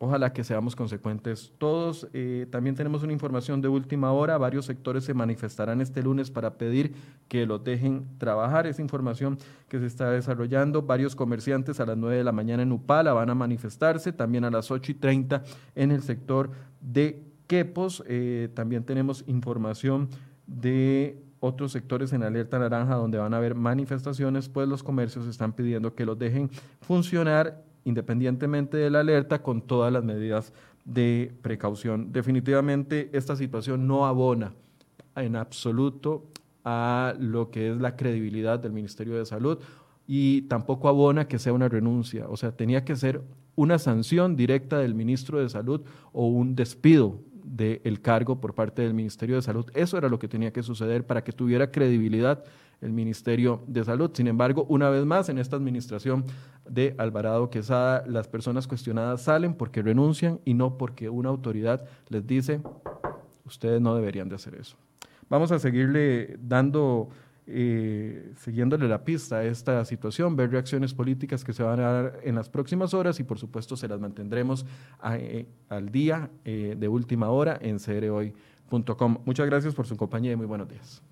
[0.00, 2.06] Ojalá que seamos consecuentes todos.
[2.12, 4.38] Eh, también tenemos una información de última hora.
[4.38, 6.94] Varios sectores se manifestarán este lunes para pedir
[7.26, 8.68] que los dejen trabajar.
[8.68, 10.82] Esa información que se está desarrollando.
[10.82, 14.12] Varios comerciantes a las 9 de la mañana en Upala van a manifestarse.
[14.12, 15.42] También a las 8 y 30
[15.74, 18.04] en el sector de Quepos.
[18.06, 20.08] Eh, también tenemos información
[20.46, 25.52] de otros sectores en alerta naranja donde van a haber manifestaciones, pues los comercios están
[25.52, 30.52] pidiendo que los dejen funcionar independientemente de la alerta, con todas las medidas
[30.84, 32.12] de precaución.
[32.12, 34.52] Definitivamente esta situación no abona
[35.16, 36.26] en absoluto
[36.64, 39.58] a lo que es la credibilidad del Ministerio de Salud
[40.06, 42.28] y tampoco abona que sea una renuncia.
[42.28, 43.22] O sea, tenía que ser
[43.54, 45.80] una sanción directa del ministro de Salud
[46.12, 49.66] o un despido del cargo por parte del Ministerio de Salud.
[49.74, 52.44] Eso era lo que tenía que suceder para que tuviera credibilidad
[52.80, 54.10] el Ministerio de Salud.
[54.14, 56.24] Sin embargo, una vez más, en esta administración
[56.68, 62.26] de Alvarado Quesada, las personas cuestionadas salen porque renuncian y no porque una autoridad les
[62.26, 62.60] dice,
[63.44, 64.76] ustedes no deberían de hacer eso.
[65.28, 67.10] Vamos a seguirle dando
[67.50, 72.20] eh, siguiéndole la pista a esta situación, ver reacciones políticas que se van a dar
[72.22, 74.66] en las próximas horas y por supuesto se las mantendremos
[75.12, 79.18] eh, al día de última hora en crhoy.com.
[79.24, 81.02] Muchas gracias por su compañía y muy buenos días.